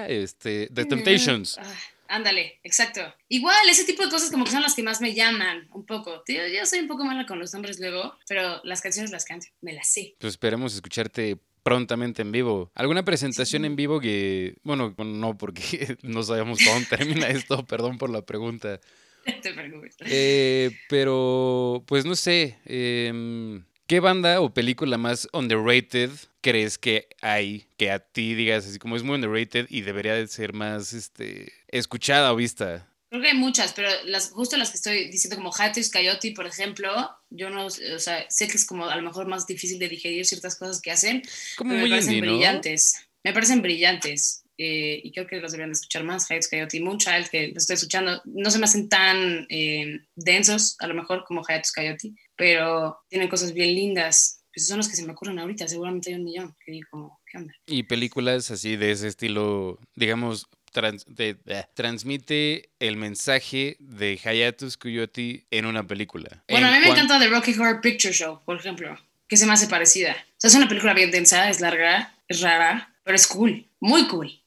[0.09, 1.57] Este, The Temptations.
[1.57, 1.73] Ah,
[2.07, 3.01] ándale, exacto.
[3.29, 6.21] Igual, ese tipo de cosas como que son las que más me llaman un poco.
[6.23, 9.47] Tío, yo soy un poco mala con los nombres luego, pero las canciones las canto,
[9.61, 10.15] me las sé.
[10.19, 12.71] Pues esperemos escucharte prontamente en vivo.
[12.75, 13.65] ¿Alguna presentación Sí.
[13.67, 18.79] en vivo que, bueno, no, porque no sabemos cómo termina esto, perdón por la pregunta.
[19.25, 19.95] No te preocupes.
[20.01, 26.09] Eh, pero, pues no sé, em, ¿qué banda o película más underrated
[26.43, 30.27] crees que hay que a ti digas así como es muy underrated y debería de
[30.27, 32.87] ser más este, escuchada o vista?
[33.09, 36.47] Creo que hay muchas, pero las, justo las que estoy diciendo, como Hattis Coyote, por
[36.47, 36.89] ejemplo,
[37.29, 40.25] yo no, o sea, sé que es como a lo mejor más difícil de digerir
[40.25, 41.21] ciertas cosas que hacen,
[41.55, 42.37] Como pero me muy parecen indie, ¿no?
[42.37, 43.05] brillantes.
[43.23, 44.43] Me parecen brillantes.
[44.57, 46.29] eh, y creo que los deberían de escuchar más.
[46.29, 50.75] Hattis Coyote y Moonchild, que los estoy escuchando, no se me hacen tan eh, densos,
[50.79, 54.42] a lo mejor, como Hattis Coyote, pero tienen cosas bien lindas.
[54.53, 56.55] Pues son los que se me ocurren ahorita, seguramente hay un millón.
[56.65, 57.53] Que digo, ¿qué onda?
[57.65, 64.77] Y películas así de ese estilo, digamos, trans- de- eh, transmite el mensaje de Hayatus
[64.77, 66.43] Coyote en una película.
[66.49, 68.97] Bueno, a mí me cuan- encanta The Rocky Horror Picture Show, por ejemplo,
[69.27, 70.11] que se me hace parecida.
[70.13, 74.07] O sea, es una película bien densa, es larga, es rara, pero es cool, muy
[74.07, 74.39] cool.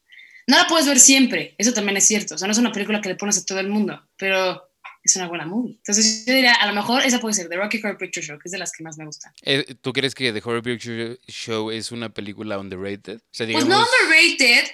[0.49, 2.37] No la puedes ver siempre, eso también es cierto.
[2.37, 4.69] O sea, no es una película que le pones a todo el mundo, pero
[5.07, 5.75] es una buena movie.
[5.77, 8.49] Entonces yo diría, a lo mejor esa puede ser The Rocky Horror Picture Show, que
[8.49, 9.33] es de las que más me gustan.
[9.43, 13.19] Eh, ¿Tú crees que The Horror Picture Show es una película underrated?
[13.19, 14.71] O sea, Pues no underrated,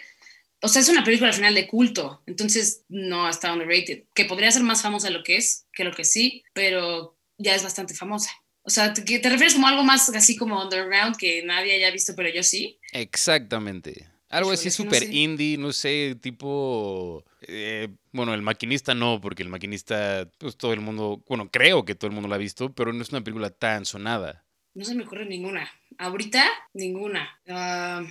[0.61, 4.51] o sea, es una película al final de culto, entonces no está underrated, que podría
[4.51, 7.95] ser más famosa de lo que es, que lo que sí, pero ya es bastante
[7.95, 8.31] famosa.
[8.63, 12.15] O sea, ¿te, te refieres como algo más así como underground que nadie haya visto,
[12.15, 12.79] pero yo sí?
[12.93, 14.09] Exactamente.
[14.33, 15.15] Algo así no súper sé.
[15.15, 17.25] indie, no sé, tipo...
[17.43, 21.95] eh, bueno, el maquinista no, porque el maquinista, pues todo el mundo, bueno, creo que
[21.95, 24.45] todo el mundo la ha visto, pero no es una película tan sonada.
[24.75, 25.71] No se me ocurre ninguna.
[25.99, 27.29] Ahorita, ninguna.
[27.47, 28.03] Ah,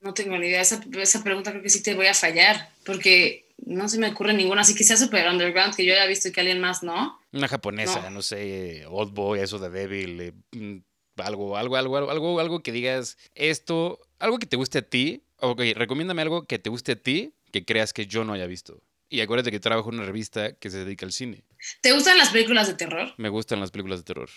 [0.00, 0.60] no tengo ni idea.
[0.60, 4.34] Esa, esa pregunta creo que sí te voy a fallar, porque no se me ocurre
[4.34, 4.60] ninguna.
[4.60, 7.18] Así que sea super underground, que yo haya visto y que alguien más no.
[7.32, 8.22] Una japonesa, no, No.
[8.22, 10.76] sé, Old Boy, eso de Devil, eh, mm,
[11.16, 15.22] algo, algo, algo, algo, algo, algo que digas esto, algo que te guste a ti.
[15.42, 18.82] Ok, recomiéndame algo que te guste a ti que creas que yo no haya visto.
[19.08, 21.42] Y acuérdate que trabajo en una revista que se dedica al cine.
[21.80, 23.12] ¿Te gustan las películas de terror?
[23.16, 24.30] Me gustan las películas de terror.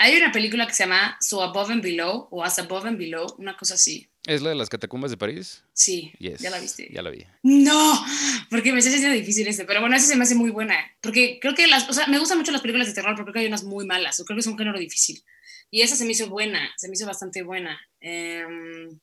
[0.00, 3.34] Hay una película que se llama So Above and Below o As Above and Below,
[3.38, 4.08] una cosa así.
[4.26, 5.64] ¿Es la de las catacumbas de París?
[5.72, 6.40] Sí, Yes.
[6.40, 6.88] ya la viste.
[6.92, 7.24] Ya la vi.
[7.42, 8.04] No,
[8.48, 11.38] porque me está haciendo difícil este, pero bueno, esa se me hace muy buena, porque
[11.40, 13.40] creo que las, o sea, me gustan mucho las películas de terror, pero creo que
[13.40, 15.22] hay unas muy malas, o creo que es un género difícil.
[15.70, 17.78] Y esa se me hizo buena, se me hizo bastante buena.
[18.00, 18.94] Mm,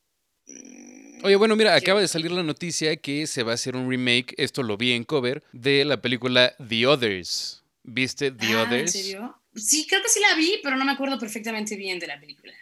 [1.23, 4.35] Oye, bueno, mira, acaba de salir la noticia que se va a hacer un remake,
[4.37, 7.63] esto lo vi en cover, de la película The Others.
[7.83, 8.91] ¿Viste The Ah, ¿En Others?
[8.91, 9.35] serio?
[9.55, 12.53] Sí, creo que sí la vi, pero no me acuerdo perfectamente bien de la película.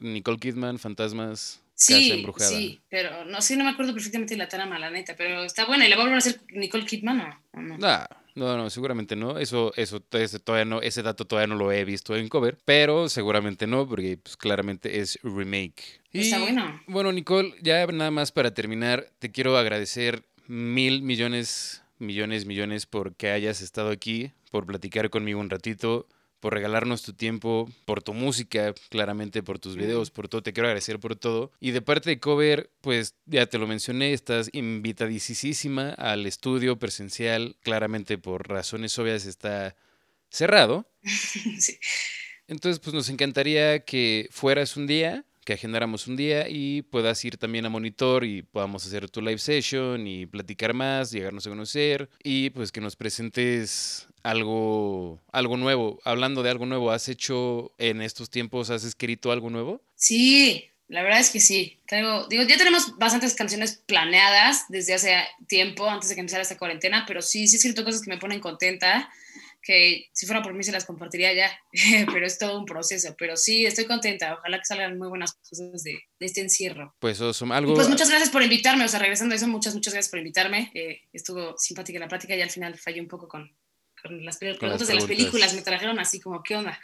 [0.00, 2.50] Nicole Kidman, fantasmas, casa embrujada.
[2.50, 5.64] sí, pero no sí, no me acuerdo perfectamente de la trama, la neta, pero está
[5.66, 5.86] buena.
[5.86, 7.78] ¿Y la va a volver a hacer Nicole Kidman o o no?
[7.78, 8.04] Nah,
[8.34, 9.38] no, no, seguramente no.
[9.38, 13.08] Eso, eso, ese, todavía no, ese dato todavía no lo he visto en cover, pero
[13.08, 16.00] seguramente no, porque pues, claramente es remake.
[16.12, 16.80] Está Y, bueno.
[16.86, 23.14] Bueno, Nicole, ya nada más para terminar, te quiero agradecer mil millones, millones, millones por
[23.14, 26.06] que hayas estado aquí, por platicar conmigo un ratito,
[26.42, 30.42] por regalarnos tu tiempo, por tu música, claramente por tus videos, por todo.
[30.42, 31.52] Te quiero agradecer por todo.
[31.60, 37.54] Y de parte de Cover, pues ya te lo mencioné, estás invitadísima al estudio presencial.
[37.62, 39.76] Claramente por razones obvias está
[40.30, 40.84] cerrado.
[41.60, 41.78] Sí.
[42.48, 47.36] Entonces, pues nos encantaría que fueras un día, que agendáramos un día y puedas ir
[47.36, 52.08] también a Monitor y podamos hacer tu live session y platicar más, llegarnos a conocer
[52.22, 56.00] y pues que nos presentes algo, algo nuevo.
[56.04, 59.82] Hablando de algo nuevo, ¿has hecho en estos tiempos, has escrito algo nuevo?
[59.94, 61.80] Sí, la verdad es que sí.
[62.28, 65.16] digo, ya tenemos bastantes canciones planeadas desde hace
[65.48, 68.18] tiempo, antes de que empezara esta cuarentena, pero sí, sí he escrito cosas que me
[68.18, 69.10] ponen contenta,
[69.62, 71.58] que si fuera por mí se las compartiría ya,
[72.12, 73.14] pero es todo un proceso.
[73.16, 74.34] Pero sí, estoy contenta.
[74.34, 76.94] Ojalá que salgan muy buenas cosas de, este encierro.
[76.98, 77.74] Pues son algo...
[77.74, 80.70] pues muchas gracias por invitarme, o sea, regresando a eso, muchas, muchas gracias por invitarme.
[80.74, 83.56] Eh, estuvo simpática la plática y al final fallé un poco con,
[84.02, 86.80] con las preguntas de las películas, me trajeron así como, ¿qué onda?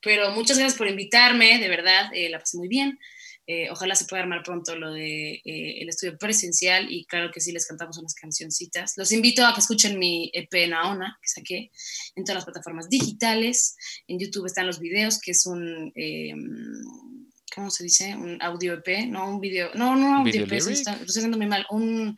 [0.00, 2.98] Pero muchas gracias por invitarme, de verdad, eh, la pasé muy bien.
[3.46, 7.40] Eh, ojalá se pueda armar pronto lo de eh, el estudio presencial y claro que
[7.40, 8.94] sí les cantamos unas cancioncitas.
[8.96, 11.70] Los invito a que escuchen mi EP Naona que saqué
[12.14, 13.76] en todas las plataformas digitales.
[14.06, 15.92] En YouTube están los videos, que es un
[17.54, 18.16] ¿cómo se dice?
[18.16, 22.16] Un audio EP, no un video, no, no audio EP, estoy haciendo muy mal, un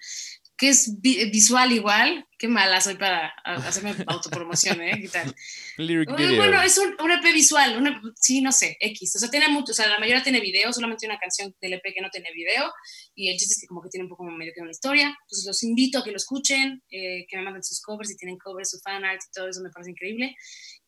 [0.56, 2.26] que es visual igual.
[2.38, 4.98] Qué mala soy para hacerme autopromoción, ¿eh?
[5.00, 5.34] ¿Qué tal?
[6.36, 9.16] Bueno, es un, un EP visual, sí, no sé, X.
[9.16, 11.82] O sea, tiene mucho, o sea, la mayoría tiene video, solamente una canción del EP
[11.94, 12.70] que no tiene video.
[13.14, 15.16] Y el chiste es que como que tiene un poco medio que una historia.
[15.22, 18.38] Entonces los invito a que lo escuchen, eh, que me manden sus covers, si tienen
[18.38, 20.36] covers, su fan art y todo eso me parece increíble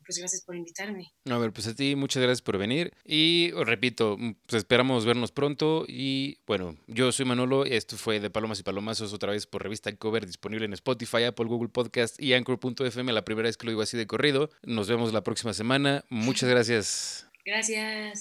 [0.07, 1.13] pues gracias por invitarme.
[1.29, 5.85] A ver, pues a ti muchas gracias por venir y repito, pues esperamos vernos pronto
[5.89, 9.95] y bueno, yo soy Manolo, esto fue de Palomas y Palomazos otra vez por revista
[9.97, 13.83] Cover disponible en Spotify, Apple, Google Podcast y Anchor.fm, la primera vez que lo digo
[13.83, 14.51] así de corrido.
[14.63, 16.05] Nos vemos la próxima semana.
[16.09, 17.27] Muchas gracias.
[17.45, 18.21] Gracias.